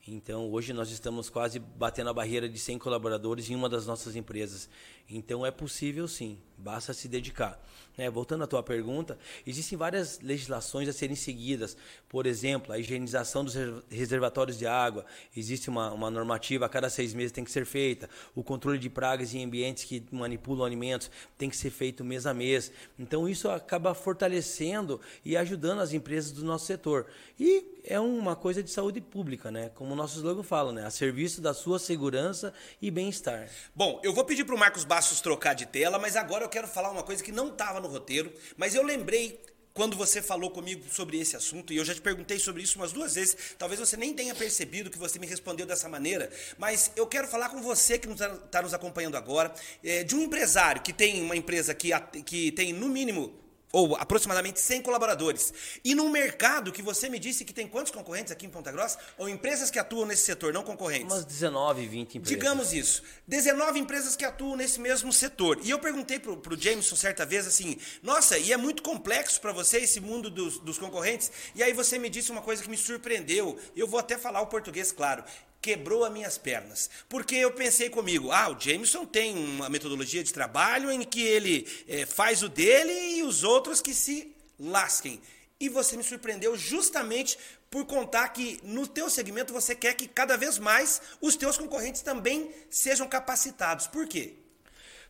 Então, 0.08 0.50
hoje 0.52 0.72
nós 0.72 0.90
estamos 0.90 1.28
quase 1.28 1.58
batendo 1.58 2.10
a 2.10 2.14
barreira 2.14 2.48
de 2.48 2.58
100 2.58 2.78
colaboradores 2.78 3.50
em 3.50 3.56
uma 3.56 3.68
das 3.68 3.86
nossas 3.86 4.14
empresas. 4.14 4.68
Então, 5.08 5.46
é 5.46 5.50
possível 5.50 6.08
sim, 6.08 6.38
basta 6.58 6.92
se 6.92 7.08
dedicar. 7.08 7.60
Né? 7.96 8.10
Voltando 8.10 8.44
à 8.44 8.46
tua 8.46 8.62
pergunta, 8.62 9.18
existem 9.46 9.78
várias 9.78 10.20
legislações 10.20 10.88
a 10.88 10.92
serem 10.92 11.16
seguidas. 11.16 11.76
Por 12.08 12.26
exemplo, 12.26 12.72
a 12.72 12.78
higienização 12.78 13.44
dos 13.44 13.54
reservatórios 13.88 14.58
de 14.58 14.66
água. 14.66 15.04
Existe 15.36 15.70
uma, 15.70 15.92
uma 15.92 16.10
normativa, 16.10 16.66
a 16.66 16.68
cada 16.68 16.90
seis 16.90 17.14
meses 17.14 17.32
tem 17.32 17.44
que 17.44 17.50
ser 17.50 17.64
feita. 17.64 18.08
O 18.34 18.42
controle 18.42 18.78
de 18.78 18.90
pragas 18.90 19.34
em 19.34 19.44
ambientes 19.44 19.84
que 19.84 20.04
manipulam 20.10 20.66
alimentos 20.66 21.10
tem 21.38 21.48
que 21.48 21.56
ser 21.56 21.70
feito 21.70 22.04
mês 22.04 22.26
a 22.26 22.34
mês. 22.34 22.70
Então, 22.98 23.28
isso 23.28 23.48
acaba 23.48 23.94
fortalecendo 23.94 25.00
e 25.24 25.36
ajudando 25.36 25.80
as 25.80 25.92
empresas 25.92 26.32
do 26.32 26.44
nosso 26.44 26.66
setor. 26.66 27.06
E 27.38 27.76
é 27.84 28.00
uma 28.00 28.34
coisa 28.34 28.62
de 28.62 28.70
saúde 28.70 29.00
pública, 29.00 29.50
né? 29.50 29.70
Como 29.74 29.92
o 29.92 29.96
nosso 29.96 30.16
slogan 30.16 30.42
fala, 30.42 30.72
né? 30.72 30.84
A 30.84 30.90
serviço 30.90 31.40
da 31.40 31.54
sua 31.54 31.78
segurança 31.78 32.52
e 32.82 32.90
bem-estar. 32.90 33.48
Bom, 33.74 34.00
eu 34.02 34.12
vou 34.12 34.24
pedir 34.24 34.44
para 34.44 34.54
o 34.54 34.58
Marcos 34.58 34.84
Bastos 34.96 35.20
trocar 35.20 35.52
de 35.52 35.66
tela, 35.66 35.98
mas 35.98 36.16
agora 36.16 36.42
eu 36.42 36.48
quero 36.48 36.66
falar 36.66 36.90
uma 36.90 37.02
coisa 37.02 37.22
que 37.22 37.30
não 37.30 37.48
estava 37.48 37.80
no 37.80 37.86
roteiro, 37.86 38.32
mas 38.56 38.74
eu 38.74 38.82
lembrei 38.82 39.38
quando 39.74 39.94
você 39.94 40.22
falou 40.22 40.50
comigo 40.50 40.82
sobre 40.90 41.20
esse 41.20 41.36
assunto, 41.36 41.70
e 41.70 41.76
eu 41.76 41.84
já 41.84 41.94
te 41.94 42.00
perguntei 42.00 42.38
sobre 42.38 42.62
isso 42.62 42.78
umas 42.78 42.92
duas 42.92 43.14
vezes, 43.14 43.36
talvez 43.58 43.78
você 43.78 43.94
nem 43.94 44.14
tenha 44.14 44.34
percebido 44.34 44.88
que 44.88 44.96
você 44.96 45.18
me 45.18 45.26
respondeu 45.26 45.66
dessa 45.66 45.86
maneira, 45.86 46.30
mas 46.56 46.90
eu 46.96 47.06
quero 47.06 47.28
falar 47.28 47.50
com 47.50 47.60
você 47.60 47.98
que 47.98 48.08
está 48.08 48.30
tá 48.30 48.62
nos 48.62 48.72
acompanhando 48.72 49.18
agora, 49.18 49.52
é, 49.84 50.02
de 50.02 50.16
um 50.16 50.22
empresário 50.22 50.80
que 50.80 50.94
tem 50.94 51.20
uma 51.20 51.36
empresa 51.36 51.74
que, 51.74 51.90
que 52.24 52.50
tem 52.52 52.72
no 52.72 52.88
mínimo 52.88 53.38
ou 53.72 53.96
aproximadamente 53.96 54.60
100 54.60 54.82
colaboradores. 54.82 55.52
E 55.84 55.94
num 55.94 56.08
mercado 56.10 56.72
que 56.72 56.82
você 56.82 57.08
me 57.08 57.18
disse 57.18 57.44
que 57.44 57.52
tem 57.52 57.66
quantos 57.66 57.92
concorrentes 57.92 58.32
aqui 58.32 58.46
em 58.46 58.50
Ponta 58.50 58.72
Grossa? 58.72 58.98
Ou 59.18 59.28
empresas 59.28 59.70
que 59.70 59.78
atuam 59.78 60.06
nesse 60.06 60.24
setor, 60.24 60.52
não 60.52 60.62
concorrentes? 60.62 61.12
Umas 61.12 61.24
19, 61.24 61.86
20 61.86 62.18
empresas. 62.18 62.38
Digamos 62.38 62.72
isso. 62.72 63.02
19 63.26 63.78
empresas 63.78 64.16
que 64.16 64.24
atuam 64.24 64.56
nesse 64.56 64.80
mesmo 64.80 65.12
setor. 65.12 65.58
E 65.62 65.70
eu 65.70 65.78
perguntei 65.78 66.18
pro, 66.18 66.36
pro 66.36 66.58
Jameson 66.58 66.96
certa 66.96 67.26
vez 67.26 67.46
assim, 67.46 67.76
nossa, 68.02 68.38
e 68.38 68.52
é 68.52 68.56
muito 68.56 68.82
complexo 68.82 69.40
para 69.40 69.52
você 69.52 69.78
esse 69.78 70.00
mundo 70.00 70.30
dos, 70.30 70.58
dos 70.58 70.78
concorrentes? 70.78 71.30
E 71.54 71.62
aí 71.62 71.72
você 71.72 71.98
me 71.98 72.08
disse 72.08 72.30
uma 72.30 72.42
coisa 72.42 72.62
que 72.62 72.70
me 72.70 72.76
surpreendeu. 72.76 73.58
Eu 73.74 73.86
vou 73.86 74.00
até 74.00 74.16
falar 74.16 74.40
o 74.40 74.46
português, 74.46 74.92
claro 74.92 75.24
quebrou 75.66 76.04
as 76.04 76.12
minhas 76.12 76.38
pernas. 76.38 76.88
Porque 77.08 77.34
eu 77.34 77.50
pensei 77.50 77.90
comigo, 77.90 78.30
ah, 78.30 78.50
o 78.50 78.60
Jameson 78.60 79.04
tem 79.04 79.34
uma 79.36 79.68
metodologia 79.68 80.22
de 80.22 80.32
trabalho 80.32 80.92
em 80.92 81.02
que 81.02 81.20
ele 81.20 81.66
é, 81.88 82.06
faz 82.06 82.40
o 82.44 82.48
dele 82.48 83.16
e 83.16 83.24
os 83.24 83.42
outros 83.42 83.80
que 83.80 83.92
se 83.92 84.32
lasquem. 84.60 85.20
e 85.58 85.68
você 85.70 85.96
me 85.96 86.04
surpreendeu 86.04 86.54
justamente 86.54 87.38
por 87.70 87.84
contar 87.86 88.28
que 88.28 88.60
no 88.62 88.86
teu 88.86 89.08
segmento 89.08 89.52
você 89.54 89.74
quer 89.74 89.94
que 89.94 90.06
cada 90.06 90.36
vez 90.36 90.58
mais 90.58 91.00
os 91.20 91.34
teus 91.34 91.58
concorrentes 91.58 92.02
também 92.02 92.50
sejam 92.70 93.08
capacitados. 93.08 93.86
Por 93.86 94.06
quê? 94.06 94.34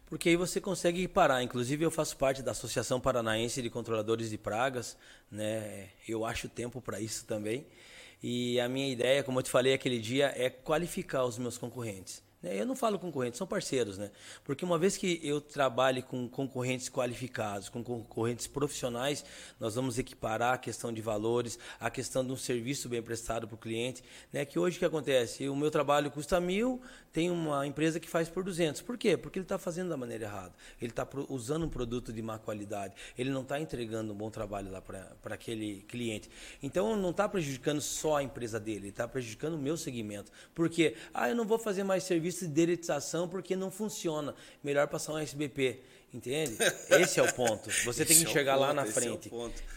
Porque 0.07 0.29
aí 0.31 0.37
você 0.37 0.61
consegue 0.61 1.07
parar. 1.09 1.43
Inclusive 1.43 1.85
eu 1.85 1.91
faço 1.91 2.17
parte 2.17 2.43
da 2.43 2.53
Associação 2.53 3.01
Paranaense 3.01 3.61
de 3.61 3.69
Controladores 3.69 4.31
de 4.31 4.39
Pragas, 4.39 4.97
né? 5.31 5.89
Eu 6.09 6.25
acho 6.25 6.49
tempo 6.49 6.81
para 6.81 7.01
isso 7.01 7.27
também. 7.27 7.67
E 8.23 8.59
a 8.61 8.69
minha 8.69 8.89
ideia, 8.89 9.23
como 9.23 9.39
eu 9.39 9.43
te 9.43 9.51
falei 9.51 9.75
aquele 9.75 9.99
dia, 9.99 10.33
é 10.37 10.51
qualificar 10.51 11.25
os 11.25 11.39
meus 11.39 11.59
concorrentes. 11.59 12.26
Né? 12.47 12.61
Eu 12.61 12.65
não 12.65 12.77
falo 12.77 12.97
concorrentes, 12.99 13.39
são 13.39 13.47
parceiros, 13.47 13.99
né? 13.99 14.11
Porque 14.45 14.65
uma 14.65 14.79
vez 14.79 14.97
que 14.97 15.21
eu 15.23 15.41
trabalhe 15.41 16.01
com 16.01 16.29
concorrentes 16.29 16.89
qualificados, 16.89 17.69
com 17.69 17.83
concorrentes 17.83 18.47
profissionais, 18.47 19.25
nós 19.59 19.75
vamos 19.75 19.99
equiparar 19.99 20.55
a 20.55 20.59
questão 20.59 20.93
de 20.93 21.03
valores, 21.03 21.59
a 21.81 21.91
questão 21.91 22.25
de 22.25 22.31
um 22.33 22.37
serviço 22.37 22.89
bem 22.89 23.03
prestado 23.03 23.49
para 23.49 23.57
o 23.57 23.59
cliente, 23.59 24.03
né? 24.33 24.45
Que 24.45 24.59
hoje 24.59 24.77
o 24.77 24.79
que 24.79 24.85
acontece? 24.85 25.49
O 25.49 25.57
meu 25.57 25.71
trabalho 25.71 26.11
custa 26.11 26.41
mil, 26.41 26.81
tem 27.13 27.31
uma 27.31 27.67
empresa 27.67 27.99
que 27.99 28.09
faz 28.09 28.29
por 28.29 28.45
200. 28.45 28.83
Por 28.83 28.97
quê? 28.97 29.17
Porque 29.17 29.39
ele 29.39 29.45
está 29.45 29.59
fazendo 29.59 29.89
da 29.89 29.97
maneira 29.97 30.25
errada. 30.25 30.53
Ele 30.81 30.93
está 30.93 31.09
usando 31.29 31.65
um 31.65 31.69
produto 31.69 32.13
de 32.13 32.23
má 32.23 32.39
qualidade. 32.39 32.95
Ele 33.19 33.31
não 33.31 33.41
está 33.43 33.59
entregando 33.59 34.13
um 34.13 34.17
bom 34.17 34.31
trabalho 34.31 34.71
lá 34.71 34.81
para 34.81 35.35
aquele 35.35 35.81
cliente. 35.89 36.31
Então 36.63 36.95
não 36.95 37.11
está 37.11 37.29
prejudicando 37.29 37.81
só 37.81 38.17
a 38.17 38.23
empresa 38.23 38.61
dele, 38.61 38.81
ele 38.81 38.89
está 38.91 39.09
prejudicando 39.09 39.55
o 39.55 39.59
meu 39.59 39.77
segmento. 39.77 40.31
Porque, 40.55 40.95
ah, 41.13 41.29
eu 41.29 41.35
não 41.35 41.47
vou 41.47 41.59
fazer 41.59 41.85
mais 41.85 42.05
serviço 42.05 42.36
serviço 42.37 42.47
de 42.47 42.53
deretização 42.53 43.29
porque 43.29 43.57
não 43.57 43.71
funciona. 43.71 44.35
Melhor 44.63 44.87
passar 44.89 45.15
um 45.15 45.19
SBP. 45.19 45.81
Entende? 46.13 46.57
Esse 46.91 47.19
é 47.19 47.23
o 47.23 47.33
ponto. 47.33 47.69
Você 47.85 48.05
tem 48.05 48.17
que 48.17 48.25
é 48.25 48.29
enxergar 48.29 48.53
é 48.53 48.55
ponto, 48.55 48.67
lá 48.67 48.75
na 48.75 48.87
frente. 48.87 49.31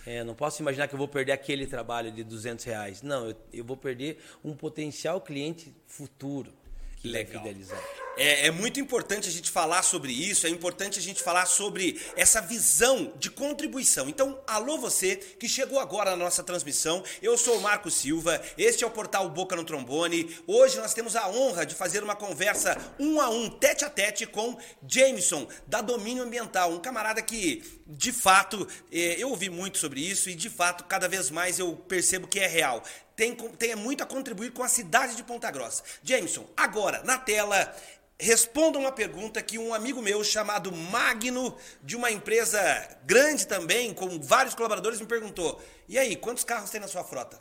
É 0.05 0.17
é, 0.17 0.23
não 0.23 0.35
posso 0.35 0.61
imaginar 0.61 0.87
que 0.87 0.93
eu 0.93 0.97
vou 0.97 1.07
perder 1.07 1.31
aquele 1.31 1.65
trabalho 1.65 2.11
de 2.11 2.23
200 2.23 2.63
reais. 2.65 3.01
Não, 3.01 3.29
eu, 3.29 3.35
eu 3.51 3.65
vou 3.65 3.75
perder 3.75 4.19
um 4.43 4.55
potencial 4.55 5.19
cliente 5.19 5.73
futuro 5.87 6.53
que 6.97 7.07
Legal. 7.09 7.33
vai 7.33 7.41
fidelizar. 7.43 7.81
É, 8.19 8.47
é, 8.47 8.51
muito 8.51 8.81
importante 8.81 9.29
a 9.29 9.31
gente 9.31 9.49
falar 9.49 9.81
sobre 9.81 10.11
isso, 10.11 10.45
é 10.45 10.49
importante 10.49 10.99
a 10.99 11.01
gente 11.01 11.23
falar 11.23 11.45
sobre 11.45 12.01
essa 12.17 12.41
visão 12.41 13.13
de 13.17 13.31
contribuição. 13.31 14.09
Então, 14.09 14.37
alô 14.45 14.77
você 14.77 15.15
que 15.15 15.47
chegou 15.47 15.79
agora 15.79 16.11
na 16.11 16.17
nossa 16.17 16.43
transmissão, 16.43 17.01
eu 17.21 17.37
sou 17.37 17.57
o 17.57 17.61
Marco 17.61 17.89
Silva, 17.89 18.41
este 18.57 18.83
é 18.83 18.87
o 18.87 18.91
portal 18.91 19.29
Boca 19.29 19.55
no 19.55 19.63
Trombone. 19.63 20.35
Hoje 20.45 20.77
nós 20.79 20.93
temos 20.93 21.15
a 21.15 21.29
honra 21.29 21.65
de 21.65 21.75
fazer 21.75 22.03
uma 22.03 22.13
conversa 22.13 22.77
um 22.99 23.21
a 23.21 23.29
um, 23.29 23.49
tete 23.49 23.85
a 23.85 23.89
tete 23.89 24.25
com 24.25 24.57
Jameson, 24.85 25.47
da 25.65 25.79
Domínio 25.79 26.23
Ambiental, 26.23 26.73
um 26.73 26.79
camarada 26.79 27.21
que, 27.21 27.63
de 27.87 28.11
fato, 28.11 28.67
é, 28.91 29.15
eu 29.17 29.29
ouvi 29.29 29.49
muito 29.49 29.77
sobre 29.77 30.01
isso 30.01 30.29
e, 30.29 30.35
de 30.35 30.49
fato, 30.49 30.83
cada 30.83 31.07
vez 31.07 31.29
mais 31.29 31.57
eu 31.57 31.73
percebo 31.73 32.27
que 32.27 32.41
é 32.41 32.47
real 32.47 32.83
tem, 33.15 33.35
tem 33.35 33.75
muito 33.75 34.01
a 34.01 34.05
contribuir 34.05 34.51
com 34.51 34.63
a 34.63 34.69
cidade 34.69 35.13
de 35.17 35.23
Ponta 35.23 35.51
Grossa. 35.51 35.83
Jameson, 36.01 36.47
agora, 36.55 37.03
na 37.03 37.17
tela, 37.17 37.75
responda 38.19 38.77
uma 38.77 38.91
pergunta 38.91 39.41
que 39.41 39.57
um 39.57 39.73
amigo 39.73 40.01
meu 40.01 40.23
chamado 40.23 40.71
Magno, 40.71 41.55
de 41.81 41.95
uma 41.95 42.11
empresa 42.11 42.59
grande 43.05 43.47
também, 43.47 43.93
com 43.93 44.19
vários 44.19 44.53
colaboradores, 44.53 44.99
me 44.99 45.07
perguntou: 45.07 45.61
e 45.87 45.97
aí, 45.97 46.15
quantos 46.15 46.43
carros 46.43 46.69
tem 46.69 46.81
na 46.81 46.87
sua 46.87 47.03
frota? 47.03 47.39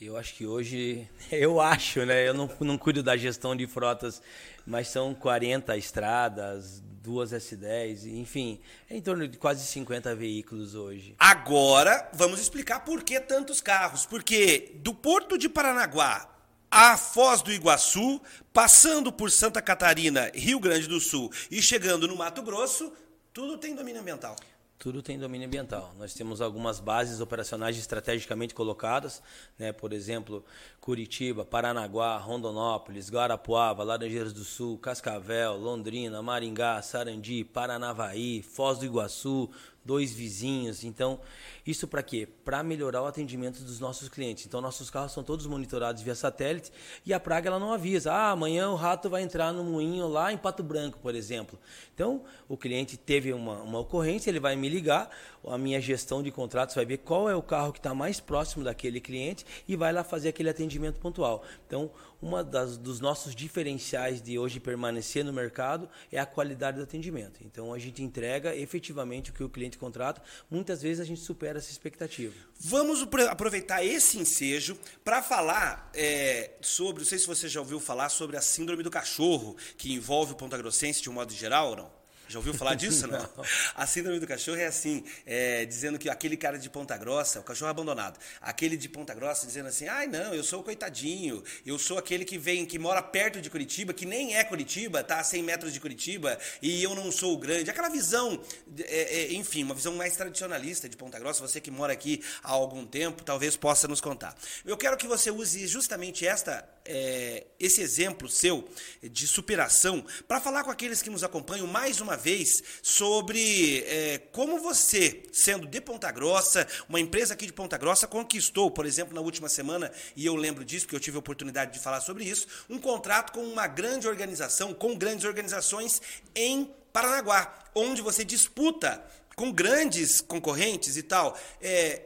Eu 0.00 0.16
acho 0.16 0.34
que 0.34 0.44
hoje, 0.44 1.08
eu 1.30 1.60
acho, 1.60 2.04
né? 2.04 2.26
Eu 2.26 2.34
não, 2.34 2.50
não 2.60 2.78
cuido 2.78 3.02
da 3.02 3.16
gestão 3.16 3.54
de 3.54 3.66
frotas, 3.66 4.20
mas 4.66 4.88
são 4.88 5.14
40 5.14 5.76
estradas, 5.76 6.82
duas 7.02 7.30
S10, 7.30 8.06
enfim, 8.06 8.60
é 8.88 8.96
em 8.96 9.00
torno 9.00 9.28
de 9.28 9.36
quase 9.36 9.64
50 9.66 10.14
veículos 10.14 10.74
hoje. 10.74 11.14
Agora, 11.18 12.10
vamos 12.14 12.40
explicar 12.40 12.80
por 12.80 13.02
que 13.04 13.20
tantos 13.20 13.60
carros. 13.60 14.06
Porque 14.06 14.72
do 14.76 14.94
Porto 14.94 15.36
de 15.36 15.48
Paranaguá 15.48 16.28
a 16.72 16.96
Foz 16.96 17.42
do 17.42 17.52
Iguaçu, 17.52 18.18
passando 18.50 19.12
por 19.12 19.30
Santa 19.30 19.60
Catarina, 19.60 20.30
Rio 20.34 20.58
Grande 20.58 20.88
do 20.88 20.98
Sul 20.98 21.30
e 21.50 21.60
chegando 21.60 22.08
no 22.08 22.16
Mato 22.16 22.42
Grosso, 22.42 22.90
tudo 23.30 23.58
tem 23.58 23.74
domínio 23.74 24.00
ambiental. 24.00 24.34
Tudo 24.78 25.02
tem 25.02 25.18
domínio 25.18 25.46
ambiental. 25.46 25.94
Nós 25.98 26.14
temos 26.14 26.40
algumas 26.40 26.80
bases 26.80 27.20
operacionais 27.20 27.76
estrategicamente 27.76 28.54
colocadas, 28.54 29.22
né? 29.58 29.70
por 29.70 29.92
exemplo, 29.92 30.42
Curitiba, 30.80 31.44
Paranaguá, 31.44 32.16
Rondonópolis, 32.16 33.10
Guarapuava, 33.10 33.84
Laranjeiras 33.84 34.32
do 34.32 34.42
Sul, 34.42 34.78
Cascavel, 34.78 35.56
Londrina, 35.56 36.22
Maringá, 36.22 36.80
Sarandi, 36.80 37.44
Paranavaí, 37.44 38.42
Foz 38.42 38.78
do 38.78 38.86
Iguaçu, 38.86 39.50
dois 39.84 40.12
vizinhos. 40.12 40.84
Então, 40.84 41.20
isso 41.66 41.86
para 41.86 42.02
quê? 42.02 42.28
Para 42.44 42.62
melhorar 42.62 43.02
o 43.02 43.06
atendimento 43.06 43.62
dos 43.62 43.80
nossos 43.80 44.08
clientes. 44.08 44.46
Então, 44.46 44.60
nossos 44.60 44.90
carros 44.90 45.12
são 45.12 45.22
todos 45.22 45.46
monitorados 45.46 46.02
via 46.02 46.14
satélite 46.14 46.72
e 47.04 47.12
a 47.12 47.20
praga 47.20 47.48
ela 47.48 47.58
não 47.58 47.72
avisa. 47.72 48.12
Ah, 48.12 48.30
amanhã 48.30 48.68
o 48.70 48.74
rato 48.74 49.08
vai 49.10 49.22
entrar 49.22 49.52
no 49.52 49.64
moinho 49.64 50.08
lá 50.08 50.32
em 50.32 50.36
Pato 50.36 50.62
Branco, 50.62 50.98
por 50.98 51.14
exemplo. 51.14 51.58
Então, 51.94 52.24
o 52.48 52.56
cliente 52.56 52.96
teve 52.96 53.32
uma, 53.32 53.62
uma 53.62 53.78
ocorrência, 53.78 54.30
ele 54.30 54.40
vai 54.40 54.56
me 54.56 54.68
ligar, 54.68 55.10
a 55.46 55.58
minha 55.58 55.80
gestão 55.80 56.22
de 56.22 56.30
contratos 56.30 56.74
vai 56.74 56.84
ver 56.84 56.98
qual 56.98 57.28
é 57.28 57.34
o 57.34 57.42
carro 57.42 57.72
que 57.72 57.78
está 57.78 57.94
mais 57.94 58.20
próximo 58.20 58.64
daquele 58.64 59.00
cliente 59.00 59.44
e 59.66 59.76
vai 59.76 59.92
lá 59.92 60.04
fazer 60.04 60.28
aquele 60.28 60.50
atendimento 60.50 61.00
pontual. 61.00 61.42
Então, 61.66 61.90
uma 62.20 62.44
das, 62.44 62.76
dos 62.76 63.00
nossos 63.00 63.34
diferenciais 63.34 64.22
de 64.22 64.38
hoje 64.38 64.60
permanecer 64.60 65.24
no 65.24 65.32
mercado 65.32 65.88
é 66.10 66.20
a 66.20 66.26
qualidade 66.26 66.76
do 66.76 66.84
atendimento. 66.84 67.40
Então, 67.44 67.74
a 67.74 67.78
gente 67.78 68.02
entrega 68.02 68.54
efetivamente 68.54 69.30
o 69.30 69.34
que 69.34 69.42
o 69.42 69.48
cliente 69.48 69.71
contrata. 69.78 70.22
Muitas 70.50 70.82
vezes 70.82 71.00
a 71.00 71.04
gente 71.04 71.20
supera 71.20 71.58
essa 71.58 71.70
expectativa. 71.70 72.34
Vamos 72.58 73.06
aproveitar 73.30 73.84
esse 73.84 74.18
ensejo 74.18 74.78
para 75.04 75.22
falar 75.22 75.90
é, 75.94 76.52
sobre, 76.60 77.02
não 77.02 77.08
sei 77.08 77.18
se 77.18 77.26
você 77.26 77.48
já 77.48 77.60
ouviu 77.60 77.80
falar 77.80 78.08
sobre 78.08 78.36
a 78.36 78.40
síndrome 78.40 78.82
do 78.82 78.90
cachorro, 78.90 79.56
que 79.76 79.92
envolve 79.92 80.32
o 80.32 80.36
Ponta 80.36 80.56
Grossense 80.56 81.02
de 81.02 81.10
um 81.10 81.14
modo 81.14 81.32
geral 81.32 81.70
ou 81.70 81.76
não? 81.76 82.01
Já 82.32 82.38
ouviu 82.38 82.54
falar 82.54 82.74
disso? 82.74 83.06
não. 83.08 83.28
A 83.74 83.86
síndrome 83.86 84.18
do 84.18 84.26
cachorro 84.26 84.56
é 84.56 84.66
assim, 84.66 85.04
é, 85.26 85.66
dizendo 85.66 85.98
que 85.98 86.08
aquele 86.08 86.36
cara 86.36 86.58
de 86.58 86.70
Ponta 86.70 86.96
Grossa, 86.96 87.40
o 87.40 87.42
cachorro 87.42 87.70
abandonado, 87.70 88.18
aquele 88.40 88.76
de 88.76 88.88
Ponta 88.88 89.14
Grossa 89.14 89.46
dizendo 89.46 89.68
assim, 89.68 89.86
ai 89.86 90.06
não, 90.06 90.32
eu 90.34 90.42
sou 90.42 90.60
o 90.60 90.62
coitadinho, 90.62 91.44
eu 91.66 91.78
sou 91.78 91.98
aquele 91.98 92.24
que 92.24 92.38
vem, 92.38 92.64
que 92.64 92.78
mora 92.78 93.02
perto 93.02 93.40
de 93.40 93.50
Curitiba, 93.50 93.92
que 93.92 94.06
nem 94.06 94.34
é 94.34 94.42
Curitiba, 94.44 95.04
tá 95.04 95.20
a 95.20 95.24
100 95.24 95.42
metros 95.42 95.72
de 95.74 95.80
Curitiba, 95.80 96.38
e 96.62 96.82
eu 96.82 96.94
não 96.94 97.12
sou 97.12 97.34
o 97.34 97.38
grande. 97.38 97.70
Aquela 97.70 97.90
visão, 97.90 98.42
é, 98.78 99.20
é, 99.20 99.32
enfim, 99.34 99.62
uma 99.64 99.74
visão 99.74 99.94
mais 99.94 100.16
tradicionalista 100.16 100.88
de 100.88 100.96
Ponta 100.96 101.18
Grossa, 101.18 101.46
você 101.46 101.60
que 101.60 101.70
mora 101.70 101.92
aqui 101.92 102.22
há 102.42 102.50
algum 102.50 102.86
tempo, 102.86 103.22
talvez 103.22 103.56
possa 103.56 103.86
nos 103.86 104.00
contar. 104.00 104.34
Eu 104.64 104.76
quero 104.78 104.96
que 104.96 105.06
você 105.06 105.30
use 105.30 105.66
justamente 105.66 106.26
esta 106.26 106.66
é, 106.84 107.46
esse 107.58 107.80
exemplo 107.80 108.28
seu 108.28 108.68
de 109.02 109.26
superação 109.26 110.04
para 110.26 110.40
falar 110.40 110.64
com 110.64 110.70
aqueles 110.70 111.00
que 111.02 111.10
nos 111.10 111.22
acompanham 111.22 111.66
mais 111.66 112.00
uma 112.00 112.16
vez 112.16 112.62
sobre 112.82 113.84
é, 113.86 114.18
como 114.32 114.58
você, 114.58 115.22
sendo 115.32 115.66
de 115.66 115.80
Ponta 115.80 116.10
Grossa, 116.10 116.66
uma 116.88 117.00
empresa 117.00 117.34
aqui 117.34 117.46
de 117.46 117.52
Ponta 117.52 117.76
Grossa, 117.76 118.06
conquistou, 118.06 118.70
por 118.70 118.86
exemplo, 118.86 119.14
na 119.14 119.20
última 119.20 119.48
semana, 119.48 119.92
e 120.16 120.26
eu 120.26 120.34
lembro 120.34 120.64
disso 120.64 120.86
porque 120.86 120.96
eu 120.96 121.00
tive 121.00 121.16
a 121.16 121.20
oportunidade 121.20 121.72
de 121.72 121.78
falar 121.78 122.00
sobre 122.00 122.24
isso, 122.24 122.46
um 122.68 122.78
contrato 122.78 123.32
com 123.32 123.44
uma 123.44 123.66
grande 123.66 124.08
organização, 124.08 124.74
com 124.74 124.96
grandes 124.96 125.24
organizações 125.24 126.00
em 126.34 126.70
Paranaguá, 126.92 127.70
onde 127.74 128.02
você 128.02 128.24
disputa 128.24 129.02
com 129.34 129.50
grandes 129.50 130.20
concorrentes 130.20 130.96
e 130.96 131.02
tal. 131.02 131.38
É, 131.60 132.02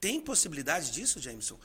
tem 0.00 0.20
possibilidade 0.20 0.90
disso, 0.90 1.20
Jameson? 1.20 1.56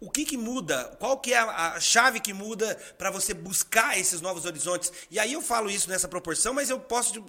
O 0.00 0.10
que, 0.10 0.24
que 0.24 0.36
muda? 0.36 0.96
Qual 0.98 1.18
que 1.18 1.34
é 1.34 1.38
a, 1.38 1.78
chave 1.78 2.20
que 2.20 2.32
muda 2.32 2.74
para 2.96 3.10
você 3.10 3.34
buscar 3.34 3.98
esses 3.98 4.22
novos 4.22 4.46
horizontes? 4.46 4.90
E 5.10 5.18
aí 5.18 5.34
eu 5.34 5.42
falo 5.42 5.70
isso 5.70 5.90
nessa 5.90 6.08
proporção, 6.08 6.54
mas 6.54 6.70
eu 6.70 6.80
posso 6.80 7.24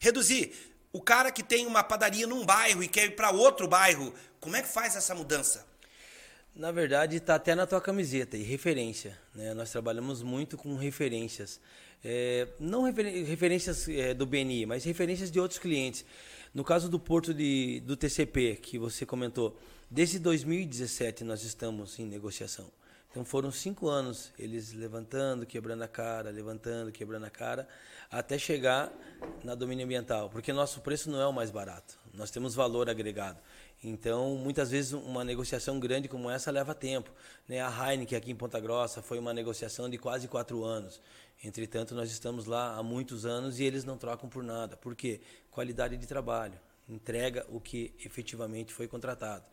reduzir. 0.00 0.52
O 0.90 1.02
cara 1.02 1.30
que 1.30 1.42
tem 1.42 1.66
uma 1.66 1.84
padaria 1.84 2.26
num 2.26 2.44
bairro 2.44 2.82
e 2.82 2.88
quer 2.88 3.04
ir 3.04 3.16
para 3.16 3.30
outro 3.30 3.68
bairro, 3.68 4.14
como 4.40 4.56
é 4.56 4.62
que 4.62 4.68
faz 4.68 4.96
essa 4.96 5.14
mudança? 5.14 5.66
Na 6.54 6.70
verdade, 6.70 7.16
está 7.16 7.34
até 7.34 7.54
na 7.54 7.66
tua 7.66 7.80
camiseta, 7.80 8.36
e 8.36 8.42
referência. 8.42 9.18
Né? 9.34 9.52
Nós 9.54 9.70
trabalhamos 9.70 10.22
muito 10.22 10.56
com 10.56 10.76
referências. 10.76 11.60
É, 12.04 12.46
não 12.60 12.82
refer 12.82 13.24
referências 13.24 13.88
é, 13.88 14.14
do 14.14 14.24
BNI, 14.24 14.66
mas 14.66 14.84
referências 14.84 15.30
de 15.30 15.40
outros 15.40 15.58
clientes. 15.58 16.04
No 16.54 16.62
caso 16.62 16.88
do 16.88 17.00
porto 17.00 17.34
de, 17.34 17.80
do 17.80 17.96
TCP, 17.96 18.56
que 18.62 18.78
você 18.78 19.04
comentou, 19.04 19.58
Desde 19.94 20.18
2017 20.18 21.22
nós 21.22 21.44
estamos 21.44 22.00
em 22.00 22.04
negociação. 22.04 22.68
Então 23.08 23.24
foram 23.24 23.52
cinco 23.52 23.88
anos 23.88 24.32
eles 24.36 24.72
levantando, 24.72 25.46
quebrando 25.46 25.82
a 25.82 25.86
cara, 25.86 26.30
levantando, 26.30 26.90
quebrando 26.90 27.24
a 27.26 27.30
cara, 27.30 27.68
até 28.10 28.36
chegar 28.36 28.92
na 29.44 29.54
domínio 29.54 29.84
ambiental, 29.84 30.28
porque 30.30 30.52
nosso 30.52 30.80
preço 30.80 31.08
não 31.08 31.20
é 31.20 31.26
o 31.28 31.32
mais 31.32 31.48
barato. 31.48 31.96
Nós 32.12 32.30
temos 32.30 32.56
valor 32.56 32.90
agregado. 32.90 33.38
Então, 33.84 34.34
muitas 34.36 34.70
vezes 34.70 34.92
uma 34.92 35.22
negociação 35.22 35.78
grande 35.78 36.08
como 36.08 36.30
essa 36.30 36.50
leva 36.50 36.74
tempo. 36.74 37.10
Né? 37.46 37.60
A 37.60 37.92
Heineken 37.92 38.16
aqui 38.16 38.30
em 38.30 38.34
Ponta 38.34 38.58
Grossa 38.58 39.02
foi 39.02 39.18
uma 39.18 39.34
negociação 39.34 39.90
de 39.90 39.98
quase 39.98 40.26
quatro 40.26 40.64
anos. 40.64 41.02
Entretanto, 41.44 41.94
nós 41.94 42.10
estamos 42.10 42.46
lá 42.46 42.76
há 42.76 42.82
muitos 42.82 43.26
anos 43.26 43.60
e 43.60 43.64
eles 43.64 43.84
não 43.84 43.98
trocam 43.98 44.26
por 44.26 44.42
nada. 44.42 44.74
Por 44.74 44.96
quê? 44.96 45.20
Qualidade 45.50 45.98
de 45.98 46.06
trabalho. 46.06 46.58
entrega 46.88 47.46
o 47.50 47.60
que 47.60 47.92
efetivamente 48.02 48.72
foi 48.72 48.88
contratado. 48.88 49.44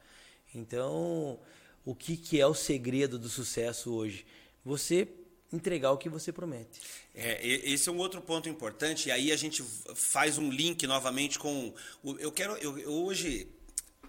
Então, 0.56 1.38
o 1.84 1.94
que, 1.94 2.16
que 2.16 2.40
é 2.40 2.48
o 2.48 2.54
segredo 2.54 3.20
do 3.20 3.28
sucesso 3.28 3.94
hoje? 3.94 4.26
Você 4.64 5.10
entregar 5.52 5.92
o 5.92 5.98
que 5.98 6.08
você 6.08 6.32
promete. 6.32 6.80
É, 7.14 7.46
esse 7.46 7.90
é 7.90 7.92
um 7.92 7.98
outro 7.98 8.22
ponto 8.22 8.48
importante, 8.48 9.10
e 9.10 9.12
aí 9.12 9.32
a 9.32 9.36
gente 9.36 9.64
faz 9.96 10.38
um 10.38 10.50
link 10.50 10.88
novamente 10.88 11.38
com. 11.38 11.74
Eu 12.20 12.32
quero. 12.32 12.56
Eu 12.58 12.90
hoje 12.90 13.48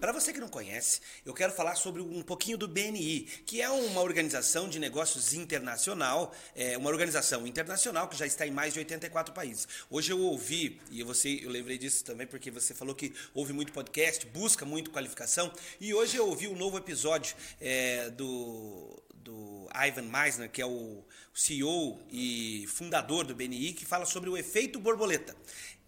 para 0.03 0.11
você 0.11 0.33
que 0.33 0.39
não 0.41 0.49
conhece, 0.49 0.99
eu 1.25 1.33
quero 1.33 1.53
falar 1.53 1.75
sobre 1.75 2.01
um 2.01 2.21
pouquinho 2.21 2.57
do 2.57 2.67
BNI, 2.67 3.21
que 3.45 3.61
é 3.61 3.69
uma 3.69 4.01
organização 4.01 4.67
de 4.67 4.77
negócios 4.77 5.33
internacional, 5.33 6.35
é 6.53 6.77
uma 6.77 6.89
organização 6.89 7.47
internacional 7.47 8.09
que 8.09 8.17
já 8.17 8.25
está 8.25 8.45
em 8.45 8.51
mais 8.51 8.73
de 8.73 8.79
84 8.79 9.33
países. 9.33 9.65
Hoje 9.89 10.11
eu 10.11 10.19
ouvi, 10.19 10.81
e 10.91 11.01
você, 11.03 11.39
eu 11.41 11.49
lembrei 11.49 11.77
disso 11.77 12.03
também 12.03 12.27
porque 12.27 12.51
você 12.51 12.73
falou 12.73 12.93
que 12.93 13.13
ouve 13.33 13.53
muito 13.53 13.71
podcast, 13.71 14.25
busca 14.25 14.65
muito 14.65 14.91
qualificação, 14.91 15.49
e 15.79 15.93
hoje 15.93 16.17
eu 16.17 16.27
ouvi 16.27 16.49
um 16.49 16.55
novo 16.57 16.77
episódio 16.77 17.33
é, 17.61 18.09
do, 18.09 19.01
do 19.13 19.69
Ivan 19.73 20.01
Meisner, 20.01 20.51
que 20.51 20.61
é 20.61 20.65
o 20.65 21.01
CEO 21.33 21.97
e 22.11 22.65
fundador 22.67 23.23
do 23.23 23.33
BNI, 23.33 23.71
que 23.71 23.85
fala 23.85 24.05
sobre 24.05 24.29
o 24.29 24.35
efeito 24.35 24.81
borboleta. 24.81 25.33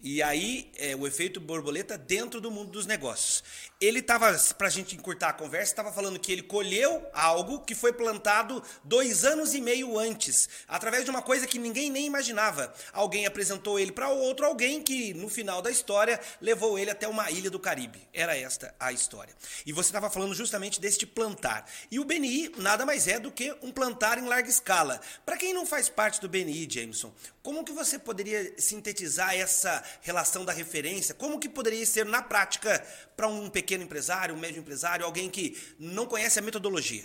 E 0.08 0.22
aí, 0.22 0.70
é, 0.78 0.94
o 0.94 1.04
efeito 1.04 1.40
borboleta 1.40 1.98
dentro 1.98 2.40
do 2.40 2.48
mundo 2.48 2.70
dos 2.70 2.86
negócios. 2.86 3.42
Ele 3.80 3.98
estava, 3.98 4.32
para 4.56 4.68
a 4.68 4.70
gente 4.70 4.94
encurtar 4.94 5.30
a 5.30 5.32
conversa, 5.32 5.72
estava 5.72 5.90
falando 5.90 6.20
que 6.20 6.30
ele 6.30 6.42
colheu 6.42 7.04
algo 7.12 7.58
que 7.62 7.74
foi 7.74 7.92
plantado 7.92 8.62
dois 8.84 9.24
anos 9.24 9.52
e 9.52 9.60
meio 9.60 9.98
antes, 9.98 10.48
através 10.68 11.04
de 11.04 11.10
uma 11.10 11.22
coisa 11.22 11.44
que 11.44 11.58
ninguém 11.58 11.90
nem 11.90 12.06
imaginava. 12.06 12.72
Alguém 12.92 13.26
apresentou 13.26 13.80
ele 13.80 13.90
para 13.90 14.08
outro 14.08 14.46
alguém 14.46 14.80
que, 14.80 15.12
no 15.12 15.28
final 15.28 15.60
da 15.60 15.72
história, 15.72 16.20
levou 16.40 16.78
ele 16.78 16.92
até 16.92 17.08
uma 17.08 17.28
ilha 17.32 17.50
do 17.50 17.58
Caribe. 17.58 18.00
Era 18.14 18.36
esta 18.36 18.72
a 18.78 18.92
história. 18.92 19.34
E 19.66 19.72
você 19.72 19.88
estava 19.88 20.08
falando 20.08 20.36
justamente 20.36 20.80
deste 20.80 21.04
plantar. 21.04 21.68
E 21.90 21.98
o 21.98 22.04
BNI 22.04 22.52
nada 22.58 22.86
mais 22.86 23.08
é 23.08 23.18
do 23.18 23.32
que 23.32 23.52
um 23.60 23.72
plantar 23.72 24.18
em 24.18 24.26
larga 24.26 24.48
escala. 24.48 25.00
Para 25.24 25.36
quem 25.36 25.52
não 25.52 25.66
faz 25.66 25.88
parte 25.88 26.20
do 26.20 26.28
BNI, 26.28 26.68
Jameson, 26.70 27.12
como 27.46 27.62
que 27.62 27.70
você 27.70 27.96
poderia 27.96 28.54
sintetizar 28.58 29.32
essa 29.32 29.80
relação 30.02 30.44
da 30.44 30.52
referência? 30.52 31.14
Como 31.14 31.38
que 31.38 31.48
poderia 31.48 31.86
ser 31.86 32.04
na 32.04 32.20
prática 32.20 32.84
para 33.16 33.28
um 33.28 33.48
pequeno 33.48 33.84
empresário, 33.84 34.34
um 34.34 34.38
médio 34.38 34.58
empresário, 34.58 35.06
alguém 35.06 35.30
que 35.30 35.56
não 35.78 36.06
conhece 36.06 36.40
a 36.40 36.42
metodologia? 36.42 37.04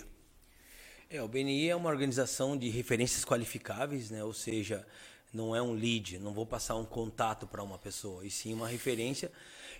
É, 1.08 1.22
o 1.22 1.28
BNI 1.28 1.68
é 1.68 1.76
uma 1.76 1.88
organização 1.88 2.56
de 2.56 2.68
referências 2.70 3.24
qualificáveis, 3.24 4.10
né? 4.10 4.24
ou 4.24 4.32
seja, 4.32 4.84
não 5.32 5.54
é 5.54 5.62
um 5.62 5.74
lead, 5.74 6.18
não 6.18 6.34
vou 6.34 6.44
passar 6.44 6.74
um 6.74 6.84
contato 6.84 7.46
para 7.46 7.62
uma 7.62 7.78
pessoa, 7.78 8.26
e 8.26 8.30
sim 8.30 8.52
uma 8.52 8.66
referência. 8.66 9.30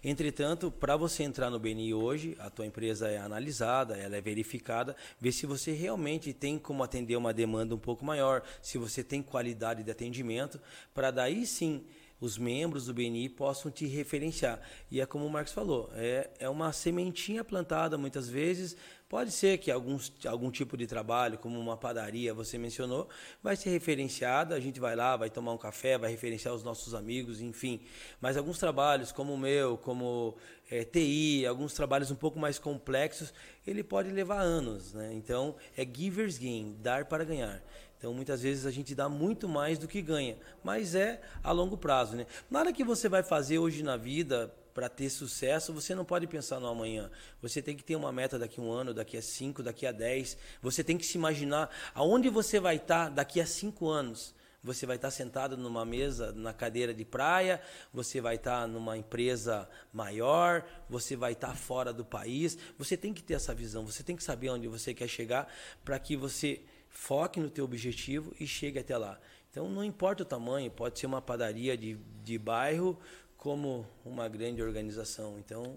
Entretanto, 0.05 0.71
para 0.71 0.97
você 0.97 1.23
entrar 1.23 1.49
no 1.49 1.61
BNI 1.61 1.95
hoje, 1.95 2.37
a 2.41 2.51
tua 2.51 2.67
empresa 2.67 3.09
é 3.09 3.19
analisada, 3.19 3.97
ela 3.97 4.17
é 4.17 4.21
verificada, 4.21 4.97
ver 5.21 5.31
se 5.31 5.47
você 5.47 5.71
realmente 5.73 6.33
tem 6.33 6.59
como 6.59 6.83
atender 6.83 7.15
uma 7.15 7.33
demanda 7.33 7.75
um 7.75 7.79
pouco 7.79 8.05
maior, 8.05 8.43
se 8.61 8.79
você 8.79 9.05
tem 9.05 9.23
qualidade 9.23 9.85
de 9.85 9.91
atendimento, 9.91 10.61
para 10.93 11.13
daí 11.13 11.47
sim 11.47 11.85
os 12.23 12.39
membros 12.39 12.87
do 12.87 12.95
BNI 12.95 13.29
possam 13.29 13.69
te 13.69 13.85
referenciar. 13.85 14.61
E 14.89 15.01
é 15.01 15.07
como 15.07 15.27
o 15.27 15.31
Marcos 15.31 15.53
falou, 15.53 15.91
é, 15.95 16.31
é 16.39 16.49
uma 16.49 16.73
sementinha 16.73 17.43
plantada 17.43 17.99
muitas 17.99 18.29
vezes. 18.29 18.77
Pode 19.13 19.31
ser 19.31 19.59
que 19.59 19.71
alguns, 19.71 20.11
algum 20.25 20.51
tipo 20.51 20.75
de 20.75 20.87
trabalho, 20.87 21.37
como 21.37 21.61
uma 21.61 21.77
padaria, 21.77 22.33
você 22.33 22.57
mencionou, 22.57 23.11
vai 23.43 23.55
ser 23.57 23.69
referenciado, 23.69 24.55
a 24.55 24.59
gente 24.59 24.81
vai 24.81 24.97
lá, 24.97 25.19
vai 25.19 25.29
tomar 25.29 25.53
um 25.53 25.59
café, 25.59 25.99
vai 25.99 26.11
referenciar 26.11 26.55
os 26.55 26.63
nossos 26.65 26.95
amigos, 26.95 27.43
enfim. 27.43 27.83
Mas 28.23 28.39
alguns 28.39 28.59
trabalhos, 28.59 29.13
como 29.13 29.35
o 29.35 29.37
meu, 29.37 29.77
como 29.77 30.35
é, 30.71 30.83
TI, 30.83 31.45
alguns 31.45 31.75
trabalhos 31.75 32.11
um 32.11 32.15
pouco 32.15 32.39
mais 32.39 32.59
complexos, 32.59 33.35
ele 33.67 33.85
pode 33.85 34.11
levar 34.11 34.41
anos. 34.41 34.95
Né? 34.95 35.13
Então, 35.13 35.57
é 35.77 35.85
giver's 35.85 36.39
gain, 36.39 36.75
dar 36.81 37.05
para 37.05 37.23
ganhar. 37.23 37.63
Então, 37.99 38.15
muitas 38.15 38.41
vezes 38.41 38.65
a 38.65 38.71
gente 38.71 38.95
dá 38.95 39.11
muito 39.11 39.47
mais 39.47 39.79
do 39.79 39.87
que 39.87 40.01
ganha, 40.01 40.39
mas 40.65 40.95
é 40.95 41.21
a 41.45 41.53
longo 41.53 41.77
prazo, 41.77 42.17
né? 42.17 42.27
Nada 42.51 42.73
que 42.73 42.83
você 42.83 43.11
vai 43.11 43.23
fazer 43.23 43.59
hoje 43.59 43.83
na 43.83 43.99
vida 43.99 44.51
para 44.75 44.89
ter 44.89 45.11
sucesso, 45.11 45.73
você 45.73 45.95
não 45.95 46.05
pode 46.05 46.27
pensar 46.27 46.61
no 46.61 46.67
amanhã. 46.67 47.11
Você 47.41 47.61
tem 47.61 47.77
que 47.77 47.85
ter 47.85 47.97
uma 47.97 48.13
meta 48.13 48.39
daqui 48.39 48.61
a 48.61 48.63
um 48.63 48.71
ano, 48.71 48.95
daqui 48.95 49.17
a 49.17 49.23
cinco, 49.23 49.63
daqui 49.63 49.87
a 49.87 49.93
dez. 49.93 50.37
Você 50.61 50.83
tem 50.83 50.97
que 50.97 51.07
se 51.07 51.17
imaginar 51.19 51.71
aonde 51.95 52.29
você 52.29 52.59
vai 52.59 52.77
estar 52.77 53.05
tá 53.05 53.11
daqui 53.11 53.41
a 53.41 53.47
cinco 53.47 53.89
anos. 53.89 54.35
Você 54.65 54.87
vai 54.87 54.95
estar 54.95 55.09
tá 55.09 55.13
sentado 55.13 55.57
numa 55.57 55.85
mesa, 55.85 56.33
na 56.33 56.53
cadeira 56.53 56.95
de 56.95 57.05
praia, 57.05 57.61
você 57.93 58.21
vai 58.21 58.37
estar 58.37 58.61
tá 58.61 58.67
numa 58.67 58.97
empresa 58.97 59.69
maior, 59.93 60.65
você 60.89 61.17
vai 61.17 61.33
estar 61.33 61.57
fora 61.57 61.93
do 61.93 62.05
país. 62.05 62.57
Você 62.79 62.97
tem 62.97 63.13
que 63.13 63.23
ter 63.23 63.35
essa 63.35 63.53
visão, 63.53 63.85
você 63.85 64.05
tem 64.05 64.15
que 64.15 64.23
saber 64.23 64.51
onde 64.51 64.69
você 64.69 64.95
quer 64.95 65.09
chegar 65.09 65.53
para 65.85 65.99
que 65.99 66.17
você 66.17 66.63
foque 66.89 67.41
no 67.41 67.51
teu 67.51 67.65
objetivo 67.65 68.33
e 68.39 68.47
chegue 68.47 68.79
até 68.79 68.97
lá. 68.97 69.19
Então 69.51 69.69
não 69.69 69.85
importa 69.85 70.23
o 70.23 70.27
tamanho, 70.27 70.71
pode 70.71 70.99
ser 70.99 71.07
uma 71.07 71.21
padaria 71.21 71.77
de, 71.77 71.99
de 72.25 72.39
bairro 72.39 72.99
como 73.43 73.85
uma 74.05 74.29
grande 74.29 74.63
organização. 74.63 75.37
Então 75.37 75.77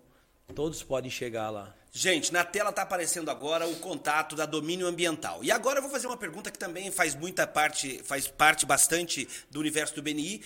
todos 0.53 0.83
podem 0.83 1.09
chegar 1.09 1.49
lá. 1.49 1.75
Gente, 1.91 2.31
na 2.31 2.43
tela 2.43 2.69
está 2.69 2.83
aparecendo 2.83 3.31
agora 3.31 3.67
o 3.67 3.75
contato 3.77 4.35
da 4.35 4.45
Domínio 4.45 4.85
Ambiental. 4.85 5.43
E 5.43 5.51
agora 5.51 5.79
eu 5.79 5.81
vou 5.81 5.89
fazer 5.89 6.05
uma 6.05 6.15
pergunta 6.15 6.51
que 6.51 6.59
também 6.59 6.91
faz 6.91 7.15
muita 7.15 7.47
parte, 7.47 8.03
faz 8.03 8.27
parte 8.27 8.67
bastante 8.67 9.27
do 9.49 9.59
universo 9.59 9.95
do 9.95 10.03
BNI. 10.03 10.43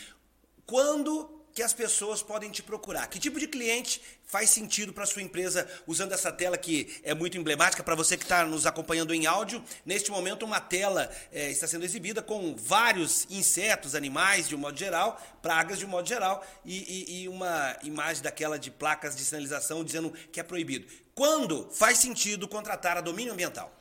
Quando 0.66 1.39
que 1.54 1.62
as 1.62 1.74
pessoas 1.74 2.22
podem 2.22 2.50
te 2.50 2.62
procurar? 2.62 3.08
Que 3.08 3.20
tipo 3.20 3.40
de 3.40 3.48
cliente 3.48 4.02
faz 4.26 4.50
sentido 4.50 4.94
para 4.94 5.06
sua 5.06 5.22
empresa 5.22 5.68
usando 5.88 6.14
essa 6.14 6.32
tela 6.32 6.58
que 6.58 7.00
é 7.04 7.14
muito 7.14 7.38
emblemática 7.38 7.84
para 7.84 7.96
você 7.96 8.16
que 8.16 8.24
está 8.24 8.46
nos 8.46 8.66
acompanhando 8.66 9.14
em 9.14 9.26
áudio? 9.26 9.64
Neste 9.86 10.12
momento, 10.12 10.46
uma 10.46 10.60
tela 10.60 11.12
é, 11.32 11.50
está 11.50 11.68
sendo 11.68 11.86
exibida 11.86 12.22
com 12.22 12.56
vários 12.56 13.26
insetos, 13.30 13.96
animais 13.96 14.48
de 14.48 14.56
um 14.56 14.60
modo 14.60 14.78
geral, 14.78 15.22
pragas 15.42 15.80
de 15.80 15.86
um 15.86 15.90
modo 15.90 16.08
geral 16.08 16.46
e, 16.64 16.78
e, 16.78 17.24
e 17.24 17.28
uma 17.28 17.78
imagem 17.84 18.24
daquela 18.24 18.58
de 18.58 18.72
placas 18.72 19.16
de 19.16 19.24
sinalização 19.24 19.84
dizendo 19.84 20.14
que 20.32 20.40
é 20.40 20.44
proibido. 20.44 20.88
Quando 21.16 21.70
faz 21.72 21.98
sentido 21.98 22.48
contratar 22.48 22.98
a 22.98 23.02
domínio 23.02 23.34
ambiental? 23.34 23.74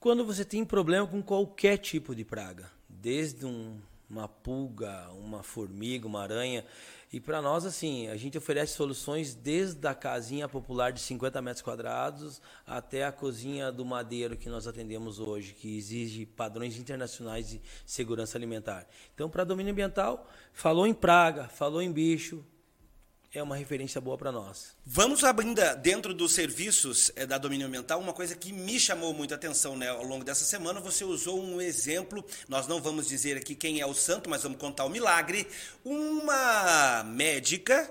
Quando 0.00 0.24
você 0.24 0.44
tem 0.44 0.64
problema 0.64 1.06
com 1.06 1.22
qualquer 1.22 1.78
tipo 1.78 2.14
de 2.14 2.24
praga, 2.24 2.70
desde 2.88 3.46
um, 3.46 3.80
uma 4.14 4.28
pulga, 4.28 5.10
uma 5.12 5.42
formiga, 5.42 6.06
uma 6.06 6.22
aranha, 6.22 6.64
e 7.12 7.20
para 7.20 7.40
nós, 7.40 7.64
assim, 7.64 8.08
a 8.08 8.16
gente 8.16 8.36
oferece 8.36 8.74
soluções 8.74 9.34
desde 9.36 9.86
a 9.86 9.94
casinha 9.94 10.48
popular 10.48 10.92
de 10.92 11.00
50 11.00 11.40
metros 11.40 11.62
quadrados 11.62 12.42
até 12.66 13.04
a 13.04 13.12
cozinha 13.12 13.70
do 13.70 13.84
madeiro 13.84 14.36
que 14.36 14.48
nós 14.48 14.66
atendemos 14.66 15.20
hoje, 15.20 15.52
que 15.52 15.76
exige 15.76 16.26
padrões 16.26 16.76
internacionais 16.76 17.48
de 17.48 17.60
segurança 17.86 18.36
alimentar. 18.36 18.86
Então, 19.14 19.30
para 19.30 19.44
domínio 19.44 19.70
ambiental, 19.70 20.28
falou 20.52 20.88
em 20.88 20.92
praga, 20.92 21.46
falou 21.46 21.80
em 21.80 21.92
bicho, 21.92 22.44
é 23.34 23.42
uma 23.42 23.56
referência 23.56 24.00
boa 24.00 24.16
para 24.16 24.30
nós. 24.30 24.76
Vamos 24.86 25.24
ainda 25.24 25.74
dentro 25.74 26.14
dos 26.14 26.32
serviços 26.32 27.10
é, 27.16 27.26
da 27.26 27.36
domínio 27.36 27.66
ambiental, 27.66 27.98
uma 27.98 28.12
coisa 28.12 28.36
que 28.36 28.52
me 28.52 28.78
chamou 28.78 29.12
muita 29.12 29.34
atenção 29.34 29.76
né, 29.76 29.88
ao 29.88 30.04
longo 30.04 30.24
dessa 30.24 30.44
semana, 30.44 30.80
você 30.80 31.04
usou 31.04 31.42
um 31.42 31.60
exemplo, 31.60 32.24
nós 32.48 32.68
não 32.68 32.80
vamos 32.80 33.08
dizer 33.08 33.36
aqui 33.36 33.56
quem 33.56 33.80
é 33.80 33.86
o 33.86 33.92
santo, 33.92 34.30
mas 34.30 34.44
vamos 34.44 34.58
contar 34.58 34.84
o 34.84 34.88
milagre. 34.88 35.48
Uma 35.84 37.02
médica 37.04 37.90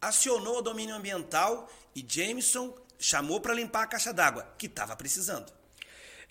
acionou 0.00 0.58
o 0.58 0.62
domínio 0.62 0.96
ambiental 0.96 1.70
e 1.94 2.04
Jameson 2.06 2.74
chamou 2.98 3.40
para 3.40 3.54
limpar 3.54 3.84
a 3.84 3.86
caixa 3.86 4.12
d'água, 4.12 4.44
que 4.58 4.66
estava 4.66 4.96
precisando. 4.96 5.52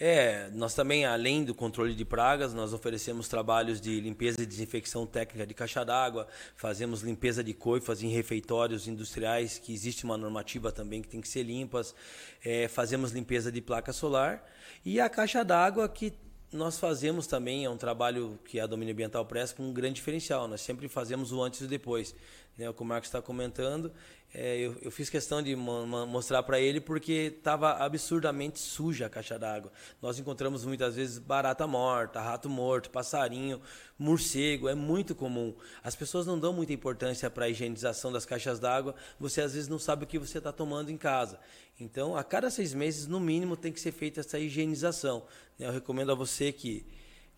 É, 0.06 0.50
nós 0.52 0.74
também, 0.74 1.06
além 1.06 1.46
do 1.46 1.56
controle 1.56 1.96
de 1.96 2.04
pragas, 2.04 2.54
nós 2.54 2.74
oferecemos 2.74 3.30
trabalhos 3.30 3.80
de 3.80 4.02
limpeza 4.02 4.44
e 4.44 4.46
desinfecção 4.46 5.06
técnica 5.06 5.48
de 5.48 5.54
caixa 5.54 5.86
d'água, 5.86 6.28
fazemos 6.58 7.04
limpeza 7.04 7.42
de 7.42 7.54
coifas 7.54 8.04
em 8.04 8.10
refeitórios 8.10 8.86
industriais, 8.86 9.58
que 9.58 9.72
existe 9.72 10.04
uma 10.04 10.18
normativa 10.18 10.74
também 10.74 11.02
que 11.02 11.08
tem 11.08 11.22
que 11.22 11.28
ser 11.30 11.44
limpas, 11.44 11.96
é, 12.44 12.68
fazemos 12.68 13.14
limpeza 13.14 13.50
de 13.50 13.62
placa 13.62 13.94
solar 13.94 14.46
e 14.84 15.00
a 15.00 15.08
caixa 15.08 15.42
d'água 15.42 15.88
que 15.88 16.12
nós 16.52 16.78
fazemos 16.78 17.26
também, 17.26 17.64
é 17.64 17.70
um 17.70 17.78
trabalho 17.78 18.38
que 18.44 18.60
a 18.60 18.68
Domínio 18.68 18.94
Ambiental 18.94 19.26
presta 19.26 19.56
com 19.56 19.64
um 19.64 19.74
grande 19.74 19.96
diferencial, 19.96 20.50
nós 20.50 20.60
sempre 20.60 20.90
fazemos 20.90 21.32
o 21.32 21.42
antes 21.42 21.62
e 21.62 21.64
o 21.64 21.68
depois. 21.68 22.14
Né, 22.58 22.70
o 22.70 22.74
que 22.74 22.82
o 22.84 22.86
Marcos 22.86 23.08
está 23.08 23.20
comentando, 23.20 23.92
é, 24.32 24.58
eu, 24.58 24.76
eu, 24.82 24.90
fiz 24.90 25.10
questão 25.10 25.44
de 25.44 25.56
mo 25.56 25.86
mostrar 26.08 26.42
para 26.42 26.60
ele 26.60 26.82
porque 26.82 27.34
estava 27.38 27.74
absurdamente 27.74 28.60
suja 28.60 29.06
a 29.06 29.10
caixa 29.10 29.38
d'água. 29.38 29.72
Nós 30.02 30.18
encontramos 30.18 30.66
muitas 30.66 30.96
vezes 30.96 31.20
barata 31.20 31.68
morta, 31.68 32.20
rato 32.20 32.50
morto, 32.50 32.90
passarinho, 32.90 33.62
morcego, 33.98 34.68
é 34.68 34.74
muito 34.74 35.14
comum. 35.14 35.56
As 35.84 35.96
pessoas 35.96 36.26
não 36.26 36.40
dão 36.40 36.52
muita 36.52 36.74
importância 36.74 37.30
para 37.30 37.46
a 37.46 37.50
higienização 37.50 38.12
das 38.12 38.26
caixas 38.26 38.60
d'água, 38.60 38.96
você 39.20 39.42
às 39.42 39.54
vezes 39.54 39.68
não 39.68 39.78
sabe 39.78 40.04
o 40.06 40.08
que 40.08 40.18
você 40.18 40.40
está 40.40 40.52
tomando 40.52 40.90
em 40.90 40.98
casa. 40.98 41.40
Então, 41.80 42.16
a 42.16 42.24
cada 42.24 42.50
seis 42.50 42.74
meses, 42.74 43.06
no 43.08 43.20
mínimo, 43.20 43.56
tem 43.56 43.72
que 43.72 43.80
ser 43.80 43.92
feita 43.92 44.20
essa 44.20 44.40
higienização. 44.40 45.26
Eu 45.60 45.72
recomendo 45.72 46.12
a 46.12 46.16
você 46.16 46.52
que 46.52 46.86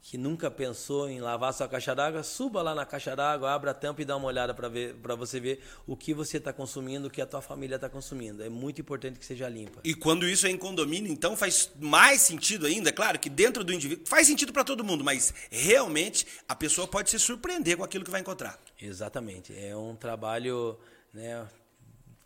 que 0.08 0.20
nunca 0.20 0.52
pensou 0.52 1.10
em 1.10 1.20
lavar 1.20 1.52
sua 1.52 1.68
caixa 1.68 1.96
d'água, 1.96 2.22
suba 2.22 2.62
lá 2.62 2.76
na 2.76 2.86
caixa 2.86 3.15
d'água, 3.15 3.52
abra 3.52 3.72
a 3.72 3.74
tampa 3.74 4.04
e 4.04 4.06
dá 4.06 4.15
uma 4.15 4.28
olhada 4.28 4.54
para 4.54 5.15
você 5.15 5.39
ver 5.39 5.63
o 5.88 5.98
que 5.98 6.13
você 6.13 6.38
está 6.38 6.54
consumindo, 6.54 7.08
o 7.08 7.10
que 7.10 7.20
a 7.20 7.26
tua 7.26 7.41
família 7.41 7.74
está 7.74 7.89
consumindo. 7.89 8.44
É 8.44 8.48
muito 8.48 8.80
importante 8.80 9.18
que 9.18 9.26
seja 9.26 9.50
limpa. 9.50 9.82
E 9.84 9.96
quando 9.96 10.30
isso 10.30 10.46
é 10.46 10.52
em 10.52 10.58
condomínio, 10.58 11.12
então 11.12 11.36
faz 11.36 11.72
mais 11.80 12.22
sentido 12.22 12.68
ainda. 12.68 12.94
Claro 12.94 13.18
que 13.18 13.32
dentro 13.32 13.63
do 13.63 13.74
indivíduo 13.74 14.06
faz 14.06 14.28
sentido 14.28 14.54
para 14.54 14.63
todo 14.63 14.84
mundo, 14.84 15.04
mas 15.04 15.34
realmente 15.50 16.28
a 16.48 16.54
pessoa 16.56 16.88
pode 16.88 17.10
se 17.10 17.18
surpreender 17.18 17.76
com 17.76 17.84
aquilo 17.84 18.06
que 18.06 18.12
vai 18.12 18.22
encontrar. 18.22 18.60
Exatamente. 18.80 19.58
É 19.58 19.76
um 19.76 19.96
trabalho, 19.96 20.78
né? 21.12 21.48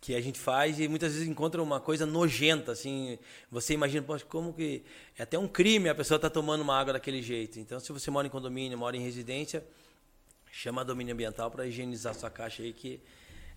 Que 0.00 0.14
a 0.14 0.20
gente 0.20 0.38
faz 0.38 0.80
e 0.80 0.88
muitas 0.88 1.12
vezes 1.12 1.28
encontra 1.28 1.62
uma 1.62 1.78
coisa 1.78 2.06
nojenta, 2.06 2.72
assim, 2.72 3.18
você 3.50 3.74
imagina, 3.74 4.04
como 4.28 4.52
que 4.54 4.82
é 5.18 5.22
até 5.22 5.38
um 5.38 5.46
crime 5.46 5.90
a 5.90 5.94
pessoa 5.94 6.16
estar 6.16 6.30
tá 6.30 6.34
tomando 6.34 6.62
uma 6.62 6.78
água 6.78 6.94
daquele 6.94 7.20
jeito. 7.20 7.60
Então, 7.60 7.78
se 7.78 7.92
você 7.92 8.10
mora 8.10 8.26
em 8.26 8.30
condomínio, 8.30 8.78
mora 8.78 8.96
em 8.96 9.00
residência, 9.00 9.62
chama 10.50 10.80
a 10.80 10.84
domínio 10.84 11.12
ambiental 11.12 11.50
para 11.50 11.66
higienizar 11.66 12.14
sua 12.14 12.30
caixa 12.30 12.62
aí 12.62 12.72
que 12.72 12.98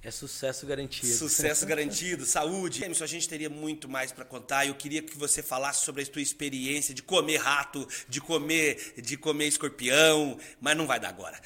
é 0.05 0.11
sucesso 0.11 0.65
garantido. 0.65 1.13
Sucesso 1.13 1.65
garantido, 1.65 2.25
saúde. 2.25 2.83
Emerson, 2.83 3.05
a 3.05 3.07
gente 3.07 3.29
teria 3.29 3.49
muito 3.49 3.87
mais 3.87 4.11
para 4.11 4.25
contar. 4.25 4.67
Eu 4.67 4.75
queria 4.75 5.01
que 5.01 5.17
você 5.17 5.41
falasse 5.41 5.85
sobre 5.85 6.01
a 6.01 6.05
sua 6.05 6.21
experiência 6.21 6.93
de 6.93 7.01
comer 7.01 7.37
rato, 7.37 7.87
de 8.09 8.19
comer, 8.19 8.95
de 8.97 9.15
comer 9.15 9.47
escorpião, 9.47 10.37
mas 10.59 10.75
não 10.75 10.85
vai 10.85 10.99
dar 10.99 11.07
agora. 11.07 11.39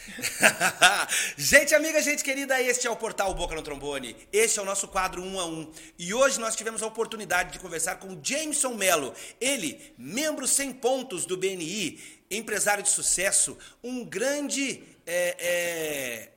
gente 1.37 1.75
amiga, 1.75 2.01
gente 2.01 2.23
querida, 2.23 2.59
este 2.59 2.87
é 2.87 2.89
o 2.89 2.95
portal 2.95 3.31
Boca 3.35 3.53
no 3.53 3.61
Trombone. 3.61 4.15
Este 4.33 4.57
é 4.57 4.61
o 4.63 4.65
nosso 4.65 4.87
quadro 4.87 5.21
um 5.21 5.39
a 5.39 5.45
um. 5.45 5.71
E 5.99 6.11
hoje 6.11 6.39
nós 6.39 6.55
tivemos 6.55 6.81
a 6.81 6.87
oportunidade 6.87 7.53
de 7.53 7.59
conversar 7.59 7.97
com 7.97 8.19
Jameson 8.23 8.73
Mello. 8.73 9.13
Ele, 9.39 9.93
membro 9.95 10.47
sem 10.47 10.73
pontos 10.73 11.27
do 11.27 11.37
BNI, 11.37 11.99
empresário 12.31 12.81
de 12.81 12.89
sucesso, 12.89 13.55
um 13.83 14.03
grande 14.03 14.81
é, 15.05 15.35
é, 15.39 16.29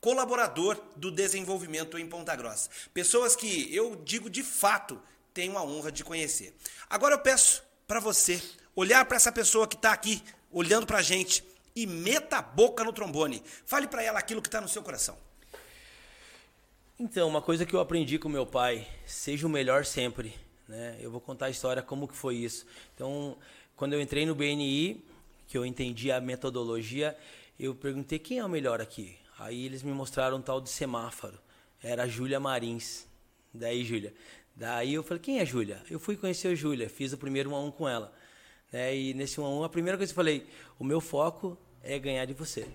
colaborador 0.00 0.80
do 0.96 1.10
desenvolvimento 1.10 1.98
em 1.98 2.06
Ponta 2.06 2.34
Grossa. 2.34 2.70
Pessoas 2.94 3.36
que 3.36 3.74
eu 3.74 3.96
digo 3.96 4.30
de 4.30 4.42
fato 4.42 5.00
tenho 5.34 5.56
a 5.56 5.62
honra 5.62 5.92
de 5.92 6.02
conhecer. 6.02 6.54
Agora 6.88 7.14
eu 7.14 7.20
peço 7.20 7.62
para 7.86 8.00
você 8.00 8.42
olhar 8.74 9.04
para 9.04 9.16
essa 9.16 9.30
pessoa 9.30 9.68
que 9.68 9.76
está 9.76 9.92
aqui 9.92 10.22
olhando 10.50 10.86
para 10.86 10.98
a 10.98 11.02
gente 11.02 11.44
e 11.74 11.86
meta 11.86 12.38
a 12.38 12.42
boca 12.42 12.82
no 12.82 12.92
trombone. 12.92 13.42
Fale 13.66 13.86
para 13.86 14.02
ela 14.02 14.18
aquilo 14.18 14.42
que 14.42 14.48
está 14.48 14.60
no 14.60 14.68
seu 14.68 14.82
coração. 14.82 15.16
Então, 16.98 17.28
uma 17.28 17.40
coisa 17.40 17.64
que 17.64 17.74
eu 17.74 17.80
aprendi 17.80 18.18
com 18.18 18.28
meu 18.28 18.44
pai, 18.44 18.86
seja 19.06 19.46
o 19.46 19.50
melhor 19.50 19.86
sempre. 19.86 20.34
Né? 20.68 20.98
Eu 21.00 21.10
vou 21.10 21.20
contar 21.20 21.46
a 21.46 21.50
história, 21.50 21.82
como 21.82 22.06
que 22.06 22.14
foi 22.14 22.36
isso. 22.36 22.66
Então, 22.94 23.36
quando 23.74 23.94
eu 23.94 24.00
entrei 24.00 24.26
no 24.26 24.34
BNI, 24.34 25.02
que 25.48 25.56
eu 25.56 25.64
entendi 25.64 26.12
a 26.12 26.20
metodologia, 26.20 27.16
eu 27.58 27.74
perguntei 27.74 28.18
quem 28.18 28.38
é 28.38 28.44
o 28.44 28.48
melhor 28.48 28.80
aqui. 28.80 29.16
Aí 29.40 29.64
eles 29.64 29.82
me 29.82 29.90
mostraram 29.90 30.36
um 30.36 30.42
tal 30.42 30.60
de 30.60 30.68
semáforo. 30.68 31.40
Era 31.82 32.02
a 32.02 32.06
Júlia 32.06 32.38
Marins. 32.38 33.06
Daí, 33.54 33.82
Júlia. 33.82 34.12
Daí 34.54 34.92
eu 34.92 35.02
falei, 35.02 35.22
quem 35.22 35.38
é 35.38 35.46
Júlia? 35.46 35.82
Eu 35.90 35.98
fui 35.98 36.14
conhecer 36.14 36.48
a 36.48 36.54
Júlia, 36.54 36.90
fiz 36.90 37.14
o 37.14 37.16
primeiro 37.16 37.48
1 37.48 37.54
a 37.54 37.60
1 37.60 37.70
com 37.70 37.88
ela. 37.88 38.12
Né? 38.70 38.94
E 38.94 39.14
nesse 39.14 39.40
1 39.40 39.44
a 39.46 39.48
1, 39.48 39.64
a 39.64 39.68
primeira 39.70 39.96
coisa 39.96 40.12
que 40.12 40.14
eu 40.14 40.22
falei, 40.22 40.46
o 40.78 40.84
meu 40.84 41.00
foco 41.00 41.56
é 41.82 41.98
ganhar 41.98 42.26
de 42.26 42.34
você. 42.34 42.68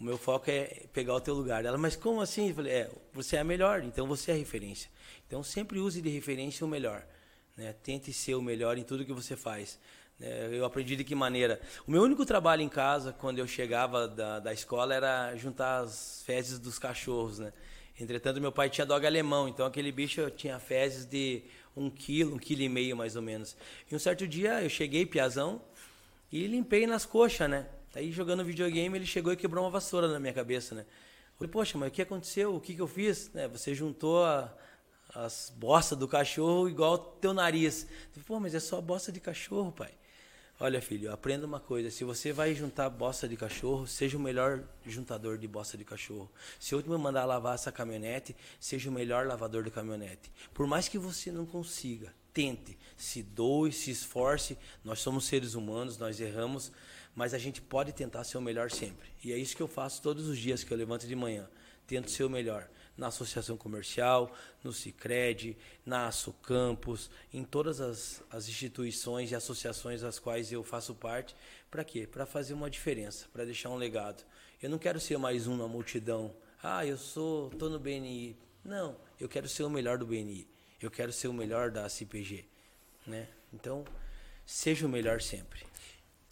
O 0.00 0.04
meu 0.04 0.16
foco 0.16 0.50
é 0.50 0.86
pegar 0.90 1.14
o 1.14 1.20
teu 1.20 1.34
lugar. 1.34 1.66
Ela, 1.66 1.76
mas 1.76 1.94
como 1.94 2.22
assim? 2.22 2.48
Eu 2.48 2.54
falei, 2.54 2.72
é, 2.72 2.90
você 3.12 3.36
é 3.36 3.40
a 3.40 3.44
melhor, 3.44 3.84
então 3.84 4.06
você 4.06 4.30
é 4.30 4.34
a 4.34 4.38
referência. 4.38 4.90
Então 5.26 5.42
sempre 5.42 5.78
use 5.78 6.00
de 6.00 6.08
referência 6.08 6.64
o 6.64 6.68
melhor. 6.68 7.06
Né? 7.54 7.74
Tente 7.82 8.10
ser 8.10 8.36
o 8.36 8.42
melhor 8.42 8.78
em 8.78 8.84
tudo 8.84 9.04
que 9.04 9.12
você 9.12 9.36
faz. 9.36 9.78
É, 10.20 10.48
eu 10.50 10.64
aprendi 10.64 10.96
de 10.96 11.04
que 11.04 11.14
maneira. 11.14 11.60
O 11.86 11.90
meu 11.90 12.02
único 12.02 12.24
trabalho 12.24 12.62
em 12.62 12.68
casa, 12.68 13.12
quando 13.12 13.38
eu 13.38 13.46
chegava 13.46 14.08
da, 14.08 14.40
da 14.40 14.52
escola, 14.52 14.94
era 14.94 15.36
juntar 15.36 15.80
as 15.80 16.22
fezes 16.24 16.58
dos 16.58 16.78
cachorros, 16.78 17.38
né? 17.38 17.52
Entretanto, 17.98 18.40
meu 18.40 18.52
pai 18.52 18.68
tinha 18.68 18.86
dog 18.86 19.06
alemão, 19.06 19.48
então 19.48 19.64
aquele 19.66 19.90
bicho 19.90 20.30
tinha 20.30 20.58
fezes 20.58 21.06
de 21.06 21.42
um 21.74 21.90
quilo, 21.90 22.34
um 22.34 22.38
quilo 22.38 22.62
e 22.62 22.68
meio 22.68 22.96
mais 22.96 23.16
ou 23.16 23.22
menos. 23.22 23.56
E 23.90 23.94
um 23.94 23.98
certo 23.98 24.26
dia 24.26 24.62
eu 24.62 24.68
cheguei, 24.68 25.04
piazão, 25.06 25.60
e 26.30 26.46
limpei 26.46 26.86
nas 26.86 27.06
coxas, 27.06 27.48
né? 27.48 27.66
Aí 27.94 28.12
jogando 28.12 28.44
videogame, 28.44 28.98
ele 28.98 29.06
chegou 29.06 29.32
e 29.32 29.36
quebrou 29.36 29.64
uma 29.64 29.70
vassoura 29.70 30.08
na 30.08 30.20
minha 30.20 30.32
cabeça, 30.32 30.74
né? 30.74 30.82
Eu 30.82 31.38
falei, 31.38 31.50
poxa, 31.50 31.78
mas 31.78 31.88
o 31.88 31.90
que 31.90 32.02
aconteceu? 32.02 32.54
O 32.54 32.60
que, 32.60 32.74
que 32.74 32.80
eu 32.80 32.86
fiz? 32.86 33.30
Né, 33.32 33.48
você 33.48 33.74
juntou 33.74 34.24
a, 34.24 34.54
as 35.14 35.52
bostas 35.56 35.98
do 35.98 36.08
cachorro 36.08 36.68
igual 36.68 36.98
teu 36.98 37.32
nariz. 37.32 37.84
Eu 37.84 37.88
falei, 38.12 38.24
Pô, 38.26 38.40
mas 38.40 38.54
é 38.54 38.60
só 38.60 38.80
bosta 38.80 39.12
de 39.12 39.20
cachorro, 39.20 39.72
pai. 39.72 39.92
Olha, 40.58 40.80
filho, 40.80 41.12
aprenda 41.12 41.46
uma 41.46 41.60
coisa. 41.60 41.90
Se 41.90 42.02
você 42.02 42.32
vai 42.32 42.54
juntar 42.54 42.88
bosta 42.88 43.28
de 43.28 43.36
cachorro, 43.36 43.86
seja 43.86 44.16
o 44.16 44.20
melhor 44.20 44.64
juntador 44.86 45.36
de 45.36 45.46
bosta 45.46 45.76
de 45.76 45.84
cachorro. 45.84 46.32
Se 46.58 46.74
eu 46.74 46.82
te 46.82 46.88
mandar 46.88 47.26
lavar 47.26 47.56
essa 47.56 47.70
caminhonete, 47.70 48.34
seja 48.58 48.88
o 48.88 48.92
melhor 48.92 49.26
lavador 49.26 49.62
de 49.62 49.70
caminhonete. 49.70 50.32
Por 50.54 50.66
mais 50.66 50.88
que 50.88 50.96
você 50.96 51.30
não 51.30 51.44
consiga, 51.44 52.14
tente, 52.32 52.78
se 52.96 53.22
doe, 53.22 53.70
se 53.70 53.90
esforce. 53.90 54.56
Nós 54.82 55.00
somos 55.00 55.26
seres 55.26 55.52
humanos, 55.52 55.98
nós 55.98 56.18
erramos, 56.18 56.72
mas 57.14 57.34
a 57.34 57.38
gente 57.38 57.60
pode 57.60 57.92
tentar 57.92 58.24
ser 58.24 58.38
o 58.38 58.42
melhor 58.42 58.70
sempre. 58.70 59.10
E 59.22 59.34
é 59.34 59.36
isso 59.36 59.54
que 59.54 59.62
eu 59.62 59.68
faço 59.68 60.00
todos 60.00 60.26
os 60.26 60.38
dias 60.38 60.64
que 60.64 60.72
eu 60.72 60.78
levanto 60.78 61.06
de 61.06 61.14
manhã. 61.14 61.46
Tento 61.86 62.10
ser 62.10 62.24
o 62.24 62.30
melhor 62.30 62.66
na 62.96 63.08
associação 63.08 63.56
comercial, 63.56 64.34
no 64.64 64.72
Cicred, 64.72 65.56
na 65.84 66.06
Aço 66.06 66.32
Campus, 66.42 67.10
em 67.32 67.44
todas 67.44 67.80
as, 67.80 68.22
as 68.30 68.48
instituições 68.48 69.30
e 69.30 69.34
associações 69.34 70.00
das 70.00 70.18
quais 70.18 70.50
eu 70.50 70.62
faço 70.62 70.94
parte. 70.94 71.36
Para 71.70 71.84
quê? 71.84 72.06
Para 72.06 72.24
fazer 72.24 72.54
uma 72.54 72.70
diferença, 72.70 73.26
para 73.32 73.44
deixar 73.44 73.68
um 73.68 73.76
legado. 73.76 74.24
Eu 74.62 74.70
não 74.70 74.78
quero 74.78 74.98
ser 74.98 75.18
mais 75.18 75.46
um 75.46 75.56
na 75.56 75.68
multidão. 75.68 76.34
Ah, 76.62 76.86
eu 76.86 76.96
sou, 76.96 77.50
tô 77.50 77.68
no 77.68 77.78
BNI. 77.78 78.36
Não, 78.64 78.96
eu 79.20 79.28
quero 79.28 79.48
ser 79.48 79.62
o 79.62 79.70
melhor 79.70 79.98
do 79.98 80.06
BNI. 80.06 80.48
Eu 80.80 80.90
quero 80.90 81.12
ser 81.12 81.28
o 81.28 81.32
melhor 81.32 81.70
da 81.70 81.88
CPG, 81.88 82.44
né? 83.06 83.28
Então, 83.52 83.84
seja 84.44 84.86
o 84.86 84.88
melhor 84.88 85.20
sempre. 85.20 85.64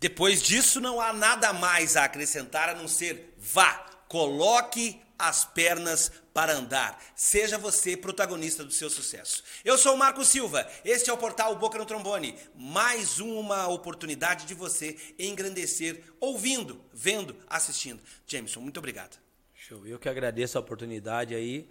Depois 0.00 0.42
disso, 0.42 0.81
não 0.81 1.00
há 1.00 1.12
nada 1.12 1.53
mais 1.53 1.96
a 1.96 2.05
acrescentar 2.05 2.68
a 2.68 2.74
não 2.74 2.88
ser 2.88 3.35
vá, 3.38 3.87
coloque 4.09 5.00
as 5.18 5.44
pernas 5.44 6.12
para 6.35 6.53
andar. 6.53 7.01
Seja 7.14 7.57
você 7.57 7.97
protagonista 7.97 8.64
do 8.64 8.73
seu 8.73 8.90
sucesso. 8.90 9.44
Eu 9.64 9.79
sou 9.79 9.94
o 9.94 9.99
Marco 9.99 10.25
Silva, 10.25 10.68
este 10.85 11.09
é 11.09 11.12
o 11.12 11.16
portal 11.16 11.55
Boca 11.55 11.79
no 11.79 11.87
Trombone. 11.87 12.37
Mais 12.57 13.20
uma 13.20 13.68
oportunidade 13.68 14.44
de 14.44 14.53
você 14.53 14.99
engrandecer, 15.16 16.03
ouvindo, 16.18 16.85
vendo, 16.92 17.37
assistindo. 17.47 18.03
Jameson, 18.27 18.61
muito 18.61 18.79
obrigado. 18.79 19.16
Show. 19.55 19.87
Eu 19.87 19.99
que 19.99 20.09
agradeço 20.09 20.59
a 20.59 20.61
oportunidade 20.61 21.37
aí. 21.37 21.70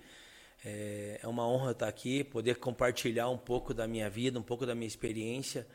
É, 0.65 1.19
é 1.21 1.28
uma 1.28 1.45
honra 1.45 1.71
estar 1.71 1.89
aqui, 1.89 2.23
poder 2.23 2.56
compartilhar 2.56 3.28
um 3.28 3.38
pouco 3.38 3.73
da 3.73 3.86
minha 3.86 4.10
vida, 4.10 4.39
um 4.39 4.43
pouco 4.43 4.65
da 4.65 4.73
minha 4.73 4.88
experiência. 4.88 5.67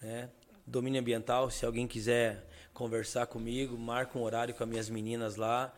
Né? 0.00 0.28
Domínio 0.66 1.00
ambiental, 1.00 1.50
se 1.50 1.64
alguém 1.64 1.88
quiser 1.88 2.46
conversar 2.74 3.26
comigo, 3.28 3.78
marca 3.78 4.18
um 4.18 4.22
horário 4.22 4.54
com 4.54 4.62
as 4.62 4.68
minhas 4.68 4.90
meninas 4.90 5.36
lá 5.36 5.72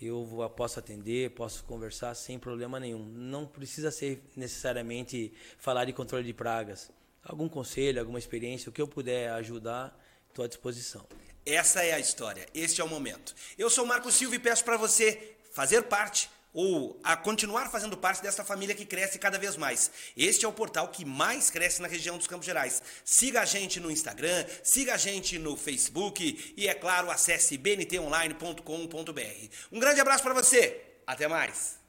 eu 0.00 0.52
posso 0.56 0.78
atender, 0.78 1.30
posso 1.30 1.64
conversar 1.64 2.14
sem 2.14 2.38
problema 2.38 2.80
nenhum. 2.80 3.04
Não 3.04 3.46
precisa 3.46 3.90
ser 3.90 4.22
necessariamente 4.36 5.32
falar 5.58 5.84
de 5.84 5.92
controle 5.92 6.24
de 6.24 6.32
pragas. 6.32 6.90
Algum 7.22 7.48
conselho, 7.48 8.00
alguma 8.00 8.18
experiência, 8.18 8.68
o 8.68 8.72
que 8.72 8.82
eu 8.82 8.88
puder 8.88 9.30
ajudar, 9.32 9.96
estou 10.28 10.44
à 10.44 10.48
disposição. 10.48 11.06
Essa 11.46 11.84
é 11.84 11.92
a 11.92 12.00
história, 12.00 12.46
este 12.54 12.80
é 12.80 12.84
o 12.84 12.88
momento. 12.88 13.34
Eu 13.58 13.68
sou 13.70 13.86
Marco 13.86 14.10
Silva 14.10 14.36
e 14.36 14.38
peço 14.38 14.64
para 14.64 14.76
você 14.76 15.36
fazer 15.52 15.82
parte 15.82 16.30
ou 16.52 17.00
a 17.02 17.16
continuar 17.16 17.70
fazendo 17.70 17.96
parte 17.96 18.22
dessa 18.22 18.44
família 18.44 18.74
que 18.74 18.84
cresce 18.84 19.18
cada 19.18 19.38
vez 19.38 19.56
mais. 19.56 19.90
Este 20.16 20.44
é 20.44 20.48
o 20.48 20.52
portal 20.52 20.88
que 20.88 21.04
mais 21.04 21.50
cresce 21.50 21.80
na 21.82 21.88
região 21.88 22.18
dos 22.18 22.26
Campos 22.26 22.46
Gerais. 22.46 22.82
Siga 23.04 23.42
a 23.42 23.44
gente 23.44 23.80
no 23.80 23.90
Instagram, 23.90 24.44
siga 24.62 24.94
a 24.94 24.98
gente 24.98 25.38
no 25.38 25.56
Facebook 25.56 26.54
e, 26.56 26.68
é 26.68 26.74
claro, 26.74 27.10
acesse 27.10 27.56
bntonline.com.br. 27.56 29.48
Um 29.70 29.78
grande 29.78 30.00
abraço 30.00 30.22
para 30.22 30.34
você. 30.34 30.80
Até 31.06 31.26
mais. 31.26 31.81